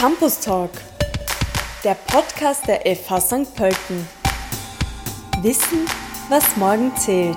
Campus 0.00 0.40
Talk, 0.40 0.70
der 1.84 1.92
Podcast 1.92 2.66
der 2.66 2.80
FH 2.96 3.20
St. 3.20 3.54
Pölten. 3.54 4.08
Wissen, 5.42 5.84
was 6.30 6.56
morgen 6.56 6.96
zählt. 6.96 7.36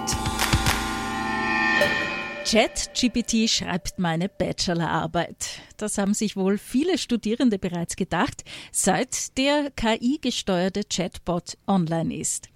ChatGPT 2.46 3.50
schreibt 3.50 4.00
meine 4.00 4.30
Bachelorarbeit. 4.30 5.60
Das 5.76 5.98
haben 5.98 6.14
sich 6.14 6.38
wohl 6.38 6.58
viele 6.58 6.98
Studierende 6.98 7.60
bereits 7.60 7.98
gedacht, 7.98 8.46
seit 8.72 9.38
der 9.38 9.70
KI-gesteuerte 9.72 10.84
Chatbot 10.86 11.58
online 11.68 12.16
ist. 12.16 12.48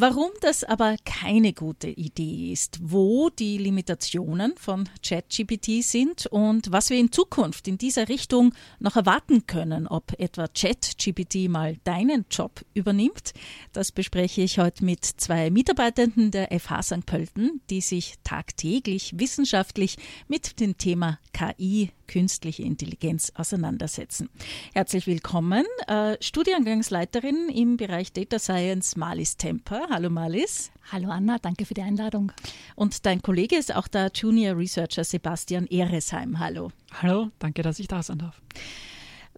Warum 0.00 0.30
das 0.42 0.62
aber 0.62 0.94
keine 1.04 1.52
gute 1.52 1.88
Idee 1.88 2.52
ist, 2.52 2.78
wo 2.80 3.30
die 3.30 3.58
Limitationen 3.58 4.54
von 4.56 4.88
ChatGPT 5.04 5.82
sind 5.82 6.26
und 6.26 6.70
was 6.70 6.90
wir 6.90 6.98
in 7.00 7.10
Zukunft 7.10 7.66
in 7.66 7.78
dieser 7.78 8.08
Richtung 8.08 8.54
noch 8.78 8.94
erwarten 8.94 9.48
können, 9.48 9.88
ob 9.88 10.12
etwa 10.20 10.46
ChatGPT 10.46 11.48
mal 11.48 11.78
deinen 11.82 12.26
Job 12.30 12.64
übernimmt, 12.74 13.32
das 13.72 13.90
bespreche 13.90 14.42
ich 14.42 14.60
heute 14.60 14.84
mit 14.84 15.04
zwei 15.04 15.50
Mitarbeitenden 15.50 16.30
der 16.30 16.56
FH 16.56 16.82
St. 16.84 17.04
Pölten, 17.04 17.60
die 17.68 17.80
sich 17.80 18.14
tagtäglich 18.22 19.18
wissenschaftlich 19.18 19.96
mit 20.28 20.60
dem 20.60 20.78
Thema 20.78 21.18
KI 21.32 21.90
künstliche 22.08 22.64
Intelligenz 22.64 23.30
auseinandersetzen. 23.36 24.28
Herzlich 24.74 25.06
willkommen, 25.06 25.64
äh, 25.86 26.16
Studiengangsleiterin 26.20 27.48
im 27.48 27.76
Bereich 27.76 28.12
Data 28.12 28.40
Science 28.40 28.96
Malis 28.96 29.36
Temper. 29.36 29.86
Hallo 29.90 30.10
Malis. 30.10 30.72
Hallo 30.90 31.10
Anna, 31.10 31.38
danke 31.38 31.64
für 31.64 31.74
die 31.74 31.82
Einladung. 31.82 32.32
Und 32.74 33.06
dein 33.06 33.22
Kollege 33.22 33.56
ist 33.56 33.72
auch 33.72 33.86
der 33.86 34.10
Junior 34.12 34.56
Researcher 34.56 35.04
Sebastian 35.04 35.66
Eresheim. 35.68 36.40
Hallo. 36.40 36.72
Hallo, 37.00 37.30
danke, 37.38 37.62
dass 37.62 37.78
ich 37.78 37.86
da 37.86 38.02
sein 38.02 38.18
darf. 38.18 38.40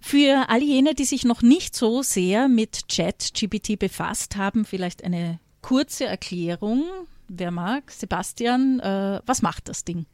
Für 0.00 0.48
all 0.48 0.62
jene, 0.62 0.94
die 0.94 1.04
sich 1.04 1.24
noch 1.24 1.42
nicht 1.42 1.76
so 1.76 2.02
sehr 2.02 2.48
mit 2.48 2.88
ChatGPT 2.88 3.78
befasst 3.78 4.36
haben, 4.36 4.64
vielleicht 4.64 5.04
eine 5.04 5.40
kurze 5.60 6.06
Erklärung. 6.06 6.84
Wer 7.28 7.50
mag? 7.50 7.90
Sebastian, 7.90 8.80
äh, 8.80 9.20
was 9.26 9.42
macht 9.42 9.68
das 9.68 9.84
Ding? 9.84 10.06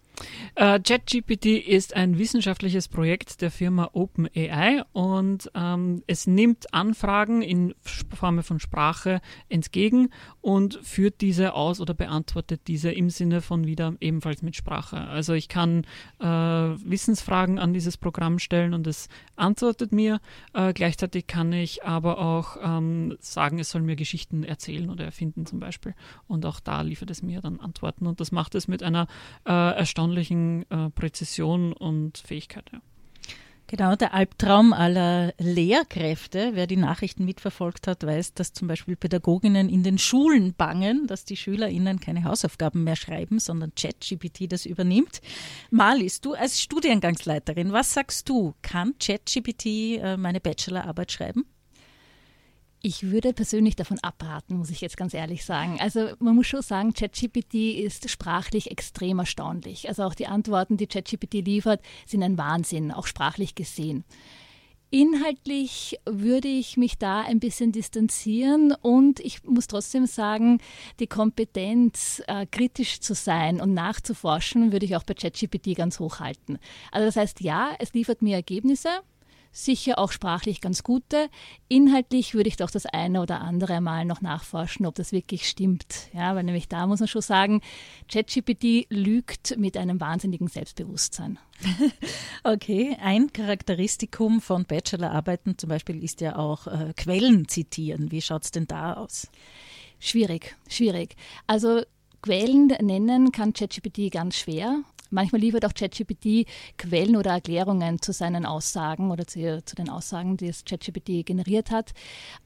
Äh, 0.55 0.81
ChatGPT 0.81 1.47
ist 1.47 1.95
ein 1.95 2.19
wissenschaftliches 2.19 2.89
Projekt 2.89 3.43
der 3.43 3.51
Firma 3.51 3.91
OpenAI 3.93 4.85
und 4.93 5.51
ähm, 5.55 6.03
es 6.07 6.27
nimmt 6.27 6.73
Anfragen 6.73 7.43
in 7.43 7.75
Form 8.15 8.43
von 8.43 8.59
Sprache 8.59 9.21
entgegen 9.51 10.09
und 10.41 10.81
führt 10.83 11.21
diese 11.21 11.53
aus 11.53 11.81
oder 11.81 11.93
beantwortet 11.93 12.63
diese 12.69 12.91
im 12.91 13.11
Sinne 13.11 13.43
von 13.43 13.67
wieder 13.67 13.95
ebenfalls 14.01 14.41
mit 14.41 14.57
Sprache. 14.57 14.97
Also 14.97 15.35
ich 15.35 15.49
kann 15.49 15.85
äh, 16.21 16.27
Wissensfragen 16.27 17.59
an 17.59 17.75
dieses 17.75 17.99
Programm 17.99 18.39
stellen 18.39 18.73
und 18.73 18.87
es 18.87 19.09
antwortet 19.37 19.93
mir. 19.93 20.21
Äh, 20.55 20.73
gleichzeitig 20.73 21.27
kann 21.27 21.53
ich 21.53 21.85
aber 21.85 22.19
auch 22.19 22.57
ähm, 22.63 23.17
sagen, 23.21 23.59
es 23.59 23.71
soll 23.71 23.83
mir 23.83 23.97
Geschichten 23.97 24.43
erzählen 24.43 24.89
oder 24.89 25.05
erfinden 25.05 25.45
zum 25.45 25.61
Beispiel. 25.61 25.95
Und 26.27 26.47
auch 26.47 26.61
da 26.61 26.81
liefert 26.81 27.11
es 27.11 27.23
mir 27.23 27.43
dann 27.43 27.61
Antworten 27.61 28.07
und 28.07 28.21
das 28.21 28.33
macht 28.33 28.55
es 28.55 28.69
mit 28.69 28.83
einer 28.83 29.07
äh, 29.45 29.53
erstaunlichen 29.53 30.06
erstaunlichen 30.07 30.65
äh, 30.71 30.91
Präzision 30.91 31.73
und 31.73 32.19
Fähigkeit. 32.19 32.65
Ja. 32.73 32.81
Genau, 33.69 33.97
der 33.97 34.15
Albtraum 34.15 34.73
aller 34.73 35.35
Lehrkräfte. 35.39 36.53
Wer 36.55 36.69
die 36.69 36.77
Nachrichten 36.77 37.25
mitverfolgt 37.25 37.89
hat, 37.89 38.07
weiß, 38.07 38.35
dass 38.35 38.53
zum 38.53 38.69
Beispiel 38.69 38.95
Pädagoginnen 38.95 39.69
in 39.69 39.83
den 39.83 39.99
Schulen 39.99 40.55
bangen, 40.55 41.09
dass 41.09 41.25
die 41.25 41.37
SchülerInnen 41.37 41.99
keine 41.99 42.23
Hausaufgaben 42.23 42.85
mehr 42.85 42.95
schreiben, 42.95 43.41
sondern 43.41 43.73
ChatGPT 43.75 44.53
das 44.53 44.67
übernimmt. 44.67 45.21
Marlies, 45.71 46.21
du 46.21 46.35
als 46.35 46.61
Studiengangsleiterin, 46.61 47.73
was 47.73 47.93
sagst 47.93 48.29
du? 48.29 48.55
Kann 48.63 48.95
ChatGPT 49.01 49.67
äh, 49.67 50.17
meine 50.17 50.41
Bachelorarbeit 50.41 51.11
schreiben? 51.11 51.45
Ich 52.87 53.11
würde 53.11 53.33
persönlich 53.33 53.75
davon 53.75 53.99
abraten, 53.99 54.59
muss 54.59 54.71
ich 54.71 54.81
jetzt 54.81 54.97
ganz 54.97 55.13
ehrlich 55.13 55.45
sagen. 55.45 55.79
Also 55.81 56.11
man 56.21 56.37
muss 56.37 56.47
schon 56.47 56.63
sagen, 56.63 56.93
ChatGPT 56.93 57.81
ist 57.83 58.09
sprachlich 58.09 58.71
extrem 58.71 59.19
erstaunlich. 59.19 59.89
Also 59.89 60.05
auch 60.05 60.15
die 60.15 60.29
Antworten, 60.29 60.77
die 60.77 60.87
ChatGPT 60.87 61.45
liefert, 61.45 61.81
sind 62.07 62.23
ein 62.23 62.39
Wahnsinn, 62.39 62.93
auch 62.93 63.09
sprachlich 63.09 63.57
gesehen. 63.57 64.05
Inhaltlich 64.91 65.99
würde 66.09 66.47
ich 66.47 66.77
mich 66.77 66.97
da 66.97 67.23
ein 67.23 67.41
bisschen 67.41 67.73
distanzieren 67.73 68.73
und 68.83 69.19
ich 69.19 69.43
muss 69.43 69.67
trotzdem 69.67 70.07
sagen, 70.07 70.61
die 71.01 71.09
Kompetenz, 71.09 72.23
äh, 72.29 72.47
kritisch 72.47 73.01
zu 73.01 73.15
sein 73.15 73.61
und 73.61 73.75
nachzuforschen, 73.75 74.71
würde 74.71 74.87
ich 74.87 74.95
auch 74.95 75.03
bei 75.03 75.15
ChatGPT 75.15 75.75
ganz 75.75 75.99
hoch 75.99 76.21
halten. 76.21 76.59
Also 76.93 77.07
das 77.07 77.17
heißt, 77.17 77.41
ja, 77.41 77.75
es 77.81 77.95
liefert 77.95 78.23
mir 78.23 78.37
Ergebnisse, 78.37 78.91
sicher 79.57 79.99
auch 79.99 80.13
sprachlich 80.13 80.61
ganz 80.61 80.83
gute. 80.83 81.31
Inhaltlich 81.69 82.35
würde 82.35 82.49
ich 82.49 82.57
doch 82.57 82.71
das 82.71 82.85
eine 82.85 83.23
oder 83.23 83.41
andere 83.41 83.81
Mal 83.81 84.05
noch 84.05 84.21
nachforschen, 84.21 84.85
ob 84.85 84.95
das 84.95 85.13
wirklich 85.13 85.49
stimmt. 85.49 86.09
Ja, 86.13 86.35
weil 86.35 86.45
nämlich 86.45 86.69
da 86.69 86.87
muss 86.87 87.01
man 87.01 87.09
schon 87.09 87.23
sagen, 87.23 87.63
ChatGPT 88.13 88.87
lügt 88.91 89.57
mit 89.57 89.77
einem 89.77 90.01
wahnsinnigen 90.01 90.49
Selbstbewusstsein. 90.49 91.39
Okay, 92.45 92.97
ein 93.01 93.33
Charakteristikum 93.33 94.41
von 94.41 94.67
Bachelorarbeiten 94.67 95.59
zum 95.59 95.69
Beispiel 95.69 96.05
ist 96.05 96.21
ja 96.21 96.37
auch 96.37 96.69
äh, 96.69 96.93
Quellen 96.97 97.49
zitieren. 97.49 98.13
Wie 98.13 98.23
schaut 98.23 98.45
es 98.45 98.51
denn 98.53 98.69
da 98.69 98.93
aus? 98.93 99.29
Schwierig, 99.99 100.55
schwierig. 100.69 101.17
Also 101.49 101.83
Quellen 102.23 102.69
nennen 102.81 103.33
kann 103.33 103.53
ChatGPT 103.53 104.13
ganz 104.13 104.37
schwer. 104.37 104.83
Manchmal 105.11 105.41
liefert 105.41 105.65
auch 105.65 105.75
ChatGPT 105.75 106.47
Quellen 106.79 107.17
oder 107.17 107.33
Erklärungen 107.33 108.01
zu 108.01 108.13
seinen 108.13 108.47
Aussagen 108.47 109.11
oder 109.11 109.27
zu, 109.27 109.63
zu 109.65 109.77
den 109.77 109.89
Aussagen, 109.89 110.37
die 110.37 110.49
es 110.49 110.65
ChatGPT 110.65 111.25
generiert 111.25 111.71
hat. 111.71 111.93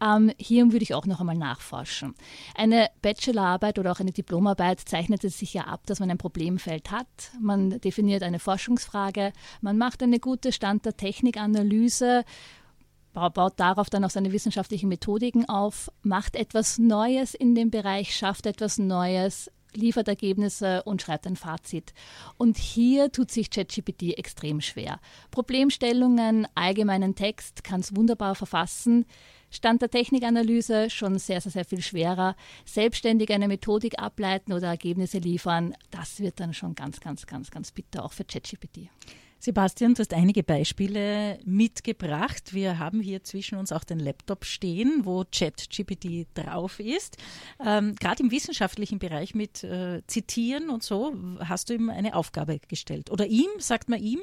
Ähm, 0.03 0.33
hier 0.39 0.71
würde 0.73 0.83
ich 0.83 0.95
auch 0.95 1.07
noch 1.07 1.21
einmal 1.21 1.37
nachforschen. 1.37 2.15
Eine 2.55 2.89
Bachelorarbeit 3.03 3.79
oder 3.79 3.93
auch 3.93 4.01
eine 4.01 4.13
Diplomarbeit 4.13 4.81
zeichnet 4.81 5.25
es 5.25 5.39
sich 5.39 5.55
ja 5.55 5.65
ab, 5.65 5.87
dass 5.87 6.01
man 6.01 6.11
ein 6.11 6.19
Problemfeld 6.19 6.91
hat. 6.91 7.07
Man 7.41 7.81
definiert 7.81 8.23
eine 8.23 8.39
Forschungsfrage, 8.39 9.33
man 9.61 9.79
macht 9.79 10.03
eine 10.03 10.21
gute 10.21 10.53
Stand 10.53 10.85
der 10.85 10.97
Technikanalyse 10.97 12.25
baut 13.13 13.59
darauf 13.59 13.91
dann 13.91 14.05
auch 14.05 14.11
seine 14.11 14.33
wissenschaftlichen 14.33 14.89
Methodiken 14.89 15.49
auf, 15.49 15.91
macht 16.03 16.37
etwas 16.37 16.79
Neues 16.79 17.35
in 17.35 17.55
dem 17.55 17.71
Bereich, 17.71 18.15
schafft 18.15 18.47
etwas 18.47 18.79
Neues, 18.79 19.51
liefert 19.75 20.09
Ergebnisse 20.09 20.83
und 20.85 21.03
schreibt 21.03 21.27
ein 21.27 21.37
Fazit. 21.37 21.93
Und 22.37 22.59
hier 22.59 23.13
tut 23.13 23.31
sich 23.31 23.51
ChatGPT 23.51 24.19
extrem 24.19 24.61
schwer. 24.61 25.01
Problemstellungen, 25.31 26.47
allgemeinen 26.55 27.15
Text 27.15 27.65
kann 27.65 27.81
es 27.81 27.95
wunderbar 27.95 28.35
verfassen. 28.35 29.07
Stand 29.51 29.83
der 29.83 29.91
Technikanalyse 29.91 30.91
schon 30.91 31.19
sehr, 31.19 31.41
sehr, 31.41 31.53
sehr 31.53 31.65
viel 31.65 31.83
schwerer. 31.83 32.37
Selbstständig 32.65 33.33
eine 33.33 33.49
Methodik 33.49 33.99
ableiten 33.99 34.53
oder 34.53 34.69
Ergebnisse 34.69 35.19
liefern, 35.19 35.75
das 35.91 36.21
wird 36.21 36.39
dann 36.39 36.55
schon 36.55 36.75
ganz, 36.75 37.01
ganz, 37.01 37.27
ganz, 37.27 37.51
ganz 37.51 37.73
bitter, 37.73 38.05
auch 38.05 38.13
für 38.13 38.25
ChatGPT. 38.25 38.89
Sebastian, 39.43 39.95
du 39.95 40.01
hast 40.01 40.13
einige 40.13 40.43
Beispiele 40.43 41.39
mitgebracht. 41.47 42.53
Wir 42.53 42.79
haben 42.79 43.01
hier 43.01 43.25
zwischen 43.25 43.57
uns 43.57 43.73
auch 43.73 43.85
den 43.85 43.99
Laptop 43.99 44.45
stehen, 44.45 45.01
wo 45.05 45.25
ChatGPT 45.25 46.27
drauf 46.35 46.79
ist. 46.79 47.17
Ähm, 47.65 47.95
Gerade 47.95 48.23
im 48.23 48.31
wissenschaftlichen 48.31 48.99
Bereich 48.99 49.35
mit 49.35 49.65
äh, 49.65 50.03
Zitieren 50.07 50.69
und 50.69 50.83
so 50.83 51.15
hast 51.39 51.71
du 51.71 51.75
ihm 51.75 51.89
eine 51.89 52.17
Aufgabe 52.17 52.61
gestellt. 52.69 53.11
Oder 53.11 53.29
ihm, 53.29 53.49
sagt 53.57 53.89
man 53.89 54.03
ihm? 54.03 54.21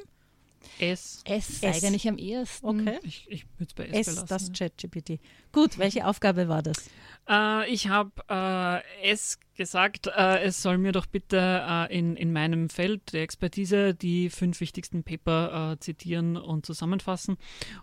S. 0.78 1.24
S, 1.26 1.64
S. 1.64 1.84
eigentlich 1.84 2.08
am 2.08 2.20
ehesten. 2.20 2.82
Okay. 2.82 3.00
Ich, 3.02 3.26
ich 3.28 3.46
würde 3.58 3.70
es 3.70 3.74
bei 3.74 3.86
S, 3.88 4.08
S 4.08 4.16
belassen. 4.16 4.28
das 4.28 4.52
ChatGPT. 4.52 5.20
Gut, 5.52 5.80
welche 5.80 6.06
Aufgabe 6.06 6.48
war 6.48 6.62
das? 6.62 6.78
Äh, 7.28 7.72
ich 7.72 7.88
habe 7.88 8.12
äh, 8.30 9.12
S 9.12 9.40
gesagt, 9.58 10.08
äh, 10.08 10.40
es 10.42 10.62
soll 10.62 10.78
mir 10.78 10.92
doch 10.92 11.06
bitte 11.06 11.38
äh, 11.38 11.98
in, 11.98 12.16
in 12.16 12.32
meinem 12.32 12.70
Feld 12.70 13.14
der 13.14 13.24
Expertise 13.24 13.94
die 13.94 14.30
fünf 14.30 14.60
wichtigsten 14.62 15.04
Paper 15.04 15.74
äh, 15.74 15.80
zitieren 15.80 16.38
und 16.38 16.66
zusammenfassen. 16.66 17.38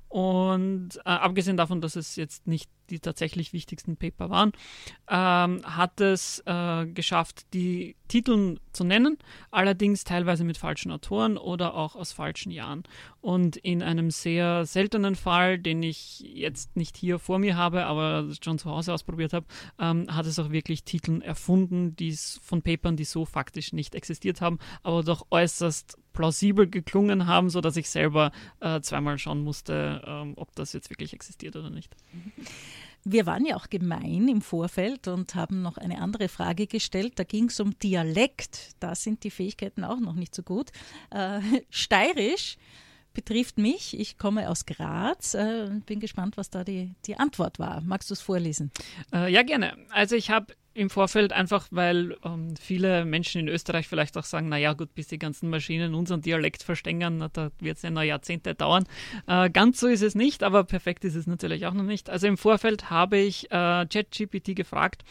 Und 0.09 0.97
äh, 0.99 1.11
abgesehen 1.11 1.57
davon, 1.57 1.81
dass 1.81 1.97
es 1.97 2.17
jetzt 2.17 2.47
nicht 2.47 2.71
die 2.91 3.01
tatsächlich 3.01 3.53
wichtigsten 3.53 3.97
Paper 3.97 4.31
waren, 4.31 4.53
ähm, 5.09 5.63
hat 5.65 6.01
es 6.01 6.43
äh, 6.47 6.87
geschafft, 6.87 7.47
die 7.55 7.97
Titel 8.09 8.59
zu 8.73 8.85
nennen, 8.85 9.19
allerdings 9.51 10.05
teilweise 10.05 10.45
mit 10.45 10.59
falschen 10.59 10.93
Autoren 10.93 11.39
oder 11.39 11.75
auch 11.75 11.97
aus 11.97 12.13
falschen 12.13 12.53
Jahren. 12.53 12.83
Und 13.21 13.57
in 13.57 13.83
einem 13.83 14.11
sehr 14.11 14.67
seltenen 14.67 15.15
Fall, 15.15 15.59
den 15.59 15.83
ich 15.83 16.21
jetzt 16.21 16.77
nicht 16.77 16.97
hier 16.97 17.19
vor 17.19 17.39
mir 17.39 17.57
habe, 17.57 17.87
aber 17.87 18.29
schon 18.43 18.59
zu 18.59 18.71
Hause 18.71 18.93
ausprobiert 18.93 19.33
habe, 19.33 19.47
ähm, 19.79 20.07
hat 20.15 20.27
es 20.27 20.39
auch 20.39 20.51
wirklich 20.51 20.85
Titel 20.85 21.23
erfunden, 21.23 21.64
die 21.71 22.17
von 22.43 22.63
Papern, 22.63 22.97
die 22.97 23.05
so 23.05 23.25
faktisch 23.25 23.73
nicht 23.73 23.95
existiert 23.95 24.41
haben, 24.41 24.59
aber 24.83 25.03
doch 25.03 25.27
äußerst 25.31 25.99
plausibel 26.13 26.69
geklungen 26.69 27.27
haben, 27.27 27.51
sodass 27.51 27.77
ich 27.77 27.91
selber 27.91 28.33
äh, 28.61 28.81
zweimal 28.81 29.19
schauen 29.19 29.43
musste, 29.43 30.03
ähm, 30.07 30.35
ob 30.37 30.55
das 30.55 30.73
jetzt 30.73 30.91
wirklich 30.91 31.13
existiert 31.13 31.57
oder 31.57 31.71
nicht. 31.71 31.95
Wir 33.07 33.27
waren 33.27 33.45
ja 33.45 33.57
auch 33.57 33.69
gemein 33.69 34.29
im 34.29 34.41
Vorfeld 34.41 35.09
und 35.09 35.35
haben 35.35 35.61
noch 35.61 35.77
eine 35.77 36.01
andere 36.01 36.29
Frage 36.29 36.67
gestellt. 36.67 37.15
Da 37.17 37.25
ging 37.25 37.47
es 37.49 37.61
um 37.61 37.79
Dialekt. 37.79 38.71
Da 38.81 38.95
sind 38.95 39.25
die 39.25 39.31
Fähigkeiten 39.31 39.85
auch 39.85 40.01
noch 40.01 40.15
nicht 40.15 40.35
so 40.35 40.43
gut. 40.43 40.71
Äh, 41.11 41.41
Steirisch 41.71 42.57
betrifft 43.15 43.59
mich. 43.59 43.99
Ich 43.99 44.19
komme 44.19 44.51
aus 44.51 44.67
Graz 44.67 45.35
äh, 45.35 45.67
und 45.71 45.87
bin 45.87 46.01
gespannt, 46.01 46.37
was 46.37 46.51
da 46.51 46.65
die, 46.65 46.95
die 47.07 47.17
Antwort 47.17 47.59
war. 47.59 47.81
Magst 47.81 48.11
du 48.11 48.15
es 48.15 48.21
vorlesen? 48.21 48.71
Äh, 49.13 49.33
ja, 49.33 49.43
gerne. 49.43 49.77
Also 49.91 50.17
ich 50.17 50.31
habe 50.31 50.55
im 50.75 50.91
Vorfeld 50.91 51.33
einfach, 51.33 51.69
weil 51.71 52.17
ähm, 52.25 52.55
viele 52.61 53.05
Menschen 53.05 53.41
in 53.41 53.49
Österreich 53.49 53.87
vielleicht 53.87 54.17
auch 54.17 54.25
sagen, 54.25 54.49
naja 54.49 54.73
gut, 54.73 54.93
bis 54.95 55.07
die 55.07 55.19
ganzen 55.19 55.49
Maschinen 55.49 55.95
unseren 55.95 56.21
Dialekt 56.21 56.65
verstehen, 56.65 57.19
na, 57.19 57.29
da 57.29 57.51
wird 57.61 57.77
es 57.77 57.83
ja 57.83 57.91
noch 57.91 58.03
Jahrzehnte 58.03 58.55
dauern. 58.55 58.85
Äh, 59.29 59.51
ganz 59.51 59.79
so 59.79 59.87
ist 59.87 60.03
es 60.03 60.17
nicht, 60.17 60.43
aber 60.43 60.65
perfekt 60.65 61.05
ist 61.05 61.15
es 61.15 61.27
natürlich 61.29 61.67
auch 61.67 61.75
noch 61.75 61.85
nicht. 61.85 62.11
Also 62.11 62.27
im 62.27 62.37
Vorfeld 62.37 62.91
habe 62.91 63.19
ich 63.19 63.47
äh, 63.53 63.87
ChatGPT 63.87 64.57
gefragt, 64.57 65.05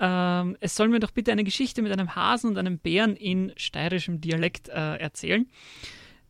äh, 0.00 0.52
es 0.60 0.74
soll 0.74 0.88
mir 0.88 1.00
doch 1.00 1.12
bitte 1.12 1.30
eine 1.30 1.44
Geschichte 1.44 1.80
mit 1.80 1.92
einem 1.92 2.16
Hasen 2.16 2.50
und 2.50 2.58
einem 2.58 2.78
Bären 2.78 3.14
in 3.14 3.52
steirischem 3.56 4.20
Dialekt 4.20 4.68
äh, 4.68 4.96
erzählen. 4.96 5.46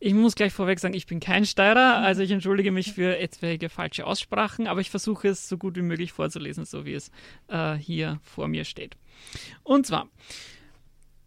Ich 0.07 0.13
muss 0.13 0.35
gleich 0.35 0.53
vorweg 0.53 0.81
sagen, 0.81 0.93
ich 0.93 1.07
bin 1.07 1.19
kein 1.19 1.47
Steirer, 1.47 1.97
also 2.03 2.21
ich 2.21 2.31
entschuldige 2.31 2.71
mich 2.71 2.93
für 2.93 3.17
etwaige 3.17 3.71
falsche 3.71 4.07
Aussprachen, 4.07 4.67
aber 4.67 4.83
ich 4.83 4.91
versuche 4.91 5.29
es 5.29 5.49
so 5.49 5.57
gut 5.57 5.77
wie 5.77 5.83
möglich 5.83 6.13
vorzulesen, 6.13 6.67
so 6.67 6.85
wie 6.85 6.93
es 6.93 7.11
äh, 7.49 7.73
hier 7.77 8.21
vor 8.23 8.47
mir 8.47 8.65
steht. 8.65 8.99
Und 9.63 9.87
zwar, 9.87 10.11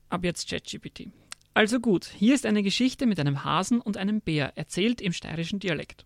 ab 0.10 0.24
jetzt 0.24 0.48
ChatGPT. 0.48 1.08
Also 1.56 1.80
gut, 1.80 2.06
hier 2.06 2.36
ist 2.36 2.46
eine 2.46 2.62
Geschichte 2.62 3.08
mit 3.08 3.20
einem 3.20 3.44
Hasen 3.44 3.82
und 3.82 3.98
einem 3.98 4.22
Bär, 4.22 4.56
erzählt 4.56 5.02
im 5.02 5.12
steirischen 5.12 5.58
Dialekt. 5.58 6.06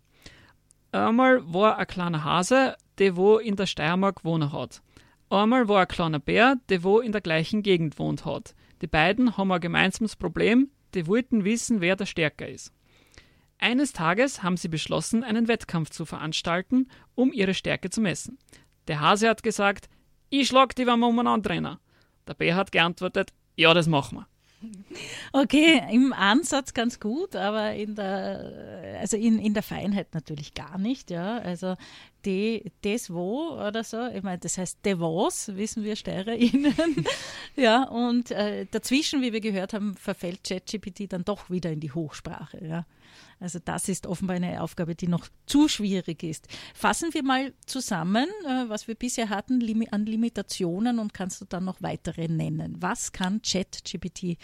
Einmal 0.93 1.41
war 1.53 1.77
ein 1.77 1.87
kleiner 1.87 2.23
Hase, 2.23 2.77
der 2.99 3.17
wo 3.17 3.37
in 3.37 3.57
der 3.57 3.65
Steiermark 3.65 4.23
wohnen 4.23 4.53
hat. 4.53 4.81
Einmal 5.29 5.67
war 5.67 5.81
ein 5.81 5.89
kleiner 5.89 6.19
Bär, 6.19 6.55
der 6.69 6.83
wo 6.83 7.01
in 7.01 7.11
der 7.11 7.19
gleichen 7.19 7.63
Gegend 7.63 7.99
wohnt 7.99 8.23
hat. 8.23 8.55
Die 8.81 8.87
beiden 8.87 9.35
haben 9.35 9.51
ein 9.51 9.59
gemeinsames 9.59 10.15
Problem, 10.15 10.69
die 10.95 11.07
wollten 11.07 11.43
wissen, 11.43 11.81
wer 11.81 11.95
der 11.95 12.05
Stärker 12.05 12.47
ist. 12.47 12.73
Eines 13.57 13.93
Tages 13.93 14.41
haben 14.41 14.57
sie 14.57 14.69
beschlossen, 14.69 15.23
einen 15.23 15.47
Wettkampf 15.47 15.91
zu 15.91 16.05
veranstalten, 16.05 16.89
um 17.13 17.31
ihre 17.31 17.53
Stärke 17.53 17.89
zu 17.89 18.01
messen. 18.01 18.39
Der 18.87 18.99
Hase 18.99 19.29
hat 19.29 19.43
gesagt, 19.43 19.87
ich 20.29 20.47
schlag 20.47 20.75
die, 20.75 20.87
wenn 20.87 20.99
wir 20.99 21.07
umeinander 21.07 21.51
rennen. 21.51 21.77
Der 22.27 22.33
Bär 22.33 22.55
hat 22.55 22.71
geantwortet, 22.71 23.33
ja, 23.55 23.73
das 23.73 23.87
machen 23.87 24.19
wir. 24.19 24.27
Okay, 25.33 25.81
im 25.91 26.13
Ansatz 26.13 26.73
ganz 26.73 26.99
gut, 26.99 27.35
aber 27.35 27.73
in 27.73 27.95
der, 27.95 28.97
also 28.99 29.17
in, 29.17 29.39
in 29.39 29.53
der 29.53 29.63
Feinheit 29.63 30.13
natürlich 30.13 30.53
gar 30.53 30.77
nicht, 30.77 31.09
ja. 31.09 31.39
Also 31.39 31.75
die, 32.25 32.71
das 32.81 33.11
wo 33.11 33.51
oder 33.53 33.83
so, 33.83 34.07
ich 34.07 34.23
meine, 34.23 34.37
das 34.37 34.57
heißt 34.57 34.85
de 34.85 34.99
was, 34.99 35.55
wissen 35.55 35.83
wir 35.83 35.95
SteirerInnen. 35.95 36.75
ja, 37.55 37.83
und 37.83 38.31
äh, 38.31 38.65
dazwischen, 38.69 39.21
wie 39.21 39.33
wir 39.33 39.41
gehört 39.41 39.73
haben, 39.73 39.95
verfällt 39.95 40.43
ChatGPT 40.43 41.11
dann 41.11 41.25
doch 41.25 41.49
wieder 41.49 41.71
in 41.71 41.79
die 41.79 41.91
Hochsprache, 41.91 42.63
ja. 42.63 42.85
Also 43.39 43.59
das 43.63 43.89
ist 43.89 44.07
offenbar 44.07 44.35
eine 44.35 44.61
Aufgabe, 44.61 44.95
die 44.95 45.07
noch 45.07 45.27
zu 45.45 45.67
schwierig 45.67 46.23
ist. 46.23 46.47
Fassen 46.73 47.13
wir 47.13 47.23
mal 47.23 47.53
zusammen, 47.65 48.27
äh, 48.45 48.69
was 48.69 48.87
wir 48.87 48.95
bisher 48.95 49.29
hatten 49.29 49.61
an 49.91 50.05
Limitationen 50.05 50.99
und 50.99 51.13
kannst 51.13 51.41
du 51.41 51.45
dann 51.45 51.65
noch 51.65 51.81
weitere 51.81 52.27
nennen. 52.27 52.77
Was 52.79 53.11
kann 53.11 53.41
ChatGPT 53.41 54.37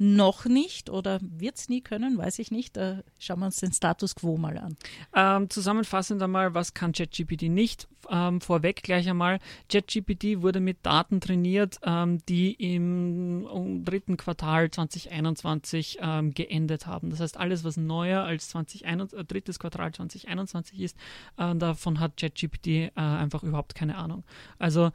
noch 0.00 0.46
nicht 0.46 0.88
oder 0.88 1.20
wird 1.20 1.56
es 1.56 1.68
nie 1.68 1.82
können, 1.82 2.16
weiß 2.16 2.38
ich 2.38 2.50
nicht. 2.50 2.78
Äh, 2.78 3.02
schauen 3.18 3.40
wir 3.40 3.46
uns 3.46 3.56
den 3.56 3.70
Status 3.70 4.14
quo 4.14 4.38
mal 4.38 4.56
an. 4.56 4.76
Ähm, 5.14 5.50
zusammenfassend 5.50 6.22
einmal, 6.22 6.54
was 6.54 6.72
kann 6.72 6.92
ChatGPT 6.92 7.42
nicht? 7.42 7.86
Ähm, 8.08 8.40
vorweg 8.40 8.82
gleich 8.82 9.10
einmal, 9.10 9.40
ChatGPT 9.70 10.40
wurde 10.40 10.60
mit 10.60 10.78
Daten 10.86 11.20
trainiert, 11.20 11.78
ähm, 11.84 12.18
die 12.30 12.54
im 12.54 13.84
dritten 13.84 14.16
Quartal 14.16 14.70
2021 14.70 15.98
ähm, 16.00 16.32
geendet 16.32 16.86
haben. 16.86 17.10
Das 17.10 17.20
heißt, 17.20 17.36
alles, 17.36 17.62
was 17.62 17.76
neuer 17.76 18.22
als 18.22 18.48
2021, 18.48 19.18
äh, 19.18 19.24
drittes 19.24 19.58
Quartal 19.58 19.92
2021 19.92 20.80
ist, 20.80 20.96
äh, 21.36 21.54
davon 21.54 22.00
hat 22.00 22.16
ChatGPT 22.16 22.66
äh, 22.66 22.90
einfach 22.94 23.42
überhaupt 23.42 23.74
keine 23.74 23.98
Ahnung. 23.98 24.24
Also 24.58 24.92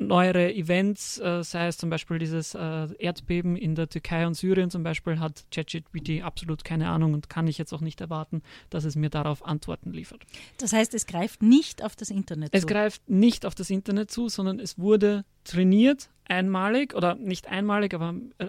neuere 0.00 0.52
Events, 0.54 1.18
äh, 1.18 1.44
sei 1.44 1.68
es 1.68 1.78
zum 1.78 1.90
Beispiel 1.90 2.18
dieses 2.18 2.54
äh, 2.54 2.88
Erdbeben 2.98 3.56
in 3.56 3.74
der 3.74 3.88
Türkei 3.88 4.26
und 4.26 4.34
Syrien 4.34 4.70
zum 4.70 4.82
Beispiel, 4.82 5.20
hat 5.20 5.44
ChatGPT 5.50 6.22
absolut 6.22 6.64
keine 6.64 6.88
Ahnung 6.88 7.14
und 7.14 7.28
kann 7.28 7.46
ich 7.46 7.58
jetzt 7.58 7.72
auch 7.72 7.80
nicht 7.80 8.00
erwarten, 8.00 8.42
dass 8.70 8.84
es 8.84 8.96
mir 8.96 9.10
darauf 9.10 9.44
Antworten 9.44 9.92
liefert. 9.92 10.22
Das 10.58 10.72
heißt, 10.72 10.94
es 10.94 11.06
greift 11.06 11.42
nicht 11.42 11.84
auf 11.84 11.94
das 11.96 12.10
Internet 12.10 12.50
es 12.52 12.62
zu? 12.62 12.66
Es 12.66 12.72
greift 12.72 13.08
nicht 13.08 13.46
auf 13.46 13.54
das 13.54 13.70
Internet 13.70 14.10
zu, 14.10 14.28
sondern 14.28 14.58
es 14.58 14.78
wurde 14.78 15.24
trainiert 15.44 16.10
einmalig 16.24 16.94
oder 16.94 17.16
nicht 17.16 17.48
einmalig, 17.48 17.94
aber 17.94 18.14
äh, 18.38 18.48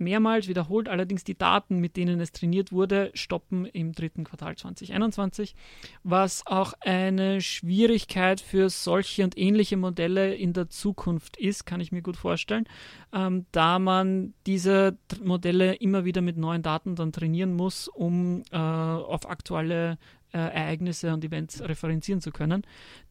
mehrmals 0.00 0.48
wiederholt. 0.48 0.88
Allerdings 0.88 1.24
die 1.24 1.36
Daten, 1.36 1.78
mit 1.78 1.96
denen 1.96 2.20
es 2.20 2.32
trainiert 2.32 2.72
wurde, 2.72 3.10
stoppen 3.14 3.66
im 3.66 3.92
dritten 3.92 4.24
Quartal 4.24 4.56
2021, 4.56 5.54
was 6.02 6.46
auch 6.46 6.72
eine 6.80 7.40
Schwierigkeit 7.40 8.40
für 8.40 8.70
solche 8.70 9.24
und 9.24 9.38
ähnliche 9.38 9.76
Modelle 9.76 10.34
in 10.34 10.52
der 10.52 10.68
Zukunft 10.68 11.36
ist, 11.36 11.66
kann 11.66 11.80
ich 11.80 11.92
mir 11.92 12.02
gut 12.02 12.16
vorstellen, 12.16 12.64
ähm, 13.12 13.46
da 13.52 13.78
man 13.78 14.34
diese 14.46 14.96
Modelle 15.22 15.74
immer 15.74 16.04
wieder 16.04 16.22
mit 16.22 16.36
neuen 16.36 16.62
Daten 16.62 16.96
dann 16.96 17.12
trainieren 17.12 17.54
muss, 17.54 17.88
um 17.88 18.42
äh, 18.50 18.56
auf 18.56 19.28
aktuelle 19.28 19.98
äh, 20.32 20.38
Ereignisse 20.38 21.12
und 21.12 21.24
Events 21.24 21.60
referenzieren 21.60 22.20
zu 22.20 22.30
können. 22.30 22.62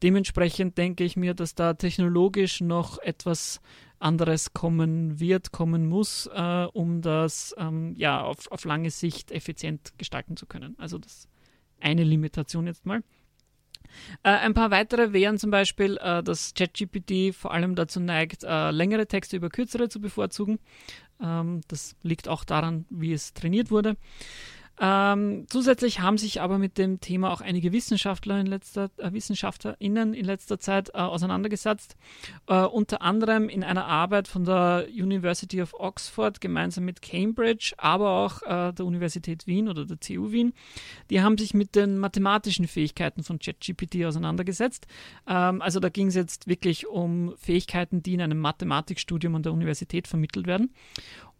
Dementsprechend 0.01 0.77
denke 0.77 1.03
ich 1.03 1.17
mir, 1.17 1.33
dass 1.33 1.53
da 1.53 1.73
technologisch 1.73 2.61
noch 2.61 2.97
etwas 2.99 3.61
anderes 3.99 4.53
kommen 4.53 5.19
wird, 5.19 5.51
kommen 5.51 5.87
muss, 5.87 6.27
äh, 6.33 6.67
um 6.73 7.01
das 7.01 7.53
ähm, 7.57 7.93
ja, 7.97 8.21
auf, 8.21 8.49
auf 8.51 8.65
lange 8.65 8.91
Sicht 8.91 9.31
effizient 9.31 9.93
gestalten 9.97 10.37
zu 10.37 10.45
können. 10.45 10.75
Also 10.79 10.97
das 10.97 11.27
eine 11.79 12.03
Limitation 12.03 12.67
jetzt 12.67 12.85
mal. 12.85 13.03
Äh, 14.23 14.29
ein 14.29 14.53
paar 14.53 14.71
weitere 14.71 15.13
wären 15.13 15.37
zum 15.37 15.51
Beispiel, 15.51 15.97
äh, 16.01 16.23
dass 16.23 16.53
ChatGPT 16.53 17.35
vor 17.35 17.53
allem 17.53 17.75
dazu 17.75 17.99
neigt, 17.99 18.43
äh, 18.43 18.71
längere 18.71 19.07
Texte 19.07 19.37
über 19.37 19.49
kürzere 19.49 19.89
zu 19.89 19.99
bevorzugen. 19.99 20.59
Ähm, 21.21 21.61
das 21.67 21.95
liegt 22.03 22.27
auch 22.27 22.43
daran, 22.43 22.85
wie 22.89 23.13
es 23.13 23.33
trainiert 23.33 23.71
wurde. 23.71 23.95
Ähm, 24.81 25.45
zusätzlich 25.49 25.99
haben 25.99 26.17
sich 26.17 26.39
aber 26.39 26.57
mit 26.57 26.77
dem 26.77 27.01
Thema 27.01 27.31
auch 27.31 27.41
einige 27.41 27.73
Wissenschaftler 27.73 28.39
in 28.39 28.45
letzter, 28.45 28.89
äh, 28.97 29.11
WissenschaftlerInnen 29.11 30.13
in 30.13 30.23
letzter 30.23 30.59
Zeit 30.59 30.89
äh, 30.89 30.99
auseinandergesetzt. 30.99 31.97
Äh, 32.47 32.63
unter 32.63 33.01
anderem 33.01 33.49
in 33.49 33.63
einer 33.63 33.85
Arbeit 33.85 34.29
von 34.29 34.45
der 34.45 34.87
University 34.89 35.61
of 35.61 35.73
Oxford 35.73 36.39
gemeinsam 36.39 36.85
mit 36.85 37.01
Cambridge, 37.01 37.73
aber 37.77 38.09
auch 38.09 38.41
äh, 38.43 38.71
der 38.71 38.85
Universität 38.85 39.47
Wien 39.47 39.67
oder 39.67 39.85
der 39.85 39.99
TU 39.99 40.31
Wien. 40.31 40.53
Die 41.09 41.21
haben 41.21 41.37
sich 41.37 41.53
mit 41.53 41.75
den 41.75 41.97
mathematischen 41.97 42.67
Fähigkeiten 42.67 43.23
von 43.23 43.39
ChatGPT 43.39 44.05
auseinandergesetzt. 44.05 44.87
Ähm, 45.27 45.61
also 45.61 45.81
da 45.81 45.89
ging 45.89 46.07
es 46.07 46.15
jetzt 46.15 46.47
wirklich 46.47 46.87
um 46.87 47.33
Fähigkeiten, 47.37 48.01
die 48.01 48.13
in 48.13 48.21
einem 48.21 48.39
Mathematikstudium 48.39 49.35
an 49.35 49.43
der 49.43 49.51
Universität 49.51 50.07
vermittelt 50.07 50.47
werden 50.47 50.71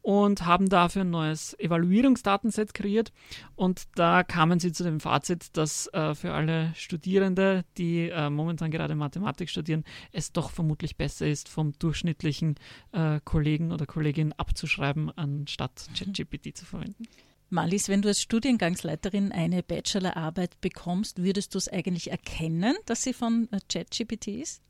und 0.02 0.46
haben 0.46 0.70
dafür 0.70 1.02
ein 1.02 1.10
neues 1.10 1.58
Evaluierungsdatenset 1.60 2.74
kreiert. 2.74 3.12
Und 3.56 3.84
da 3.96 4.24
kamen 4.24 4.60
sie 4.60 4.72
zu 4.72 4.84
dem 4.84 5.00
Fazit, 5.00 5.58
dass 5.58 5.88
äh, 5.94 6.16
für 6.16 6.34
alle 6.34 6.74
Studierende, 6.76 7.66
die 7.78 8.10
äh, 8.10 8.30
momentan 8.30 8.72
gerade 8.72 8.96
Mathematik 8.96 9.50
studieren, 9.50 9.84
es 10.12 10.32
doch 10.32 10.50
vermutlich 10.52 10.98
besser 10.98 11.28
ist, 11.28 11.50
vom 11.50 11.74
durchschnittlichen 11.74 12.56
äh, 12.92 13.20
Kollegen 13.24 13.72
oder 13.72 13.86
Kollegin 13.86 14.34
abzuschreiben, 14.34 15.12
anstatt 15.18 15.88
mhm. 15.90 15.94
ChatGPT 15.94 16.58
zu 16.58 16.66
verwenden. 16.66 17.06
Malis, 17.52 17.90
wenn 17.90 18.04
du 18.04 18.10
als 18.10 18.22
Studiengangsleiterin 18.22 19.32
eine 19.32 19.64
Bachelorarbeit 19.64 20.62
bekommst, 20.62 21.24
würdest 21.24 21.56
du 21.56 21.58
es 21.58 21.68
eigentlich 21.68 22.12
erkennen, 22.12 22.76
dass 22.86 23.04
sie 23.04 23.14
von 23.14 23.50
äh, 23.52 23.60
ChatGPT 23.68 24.28
ist? 24.28 24.62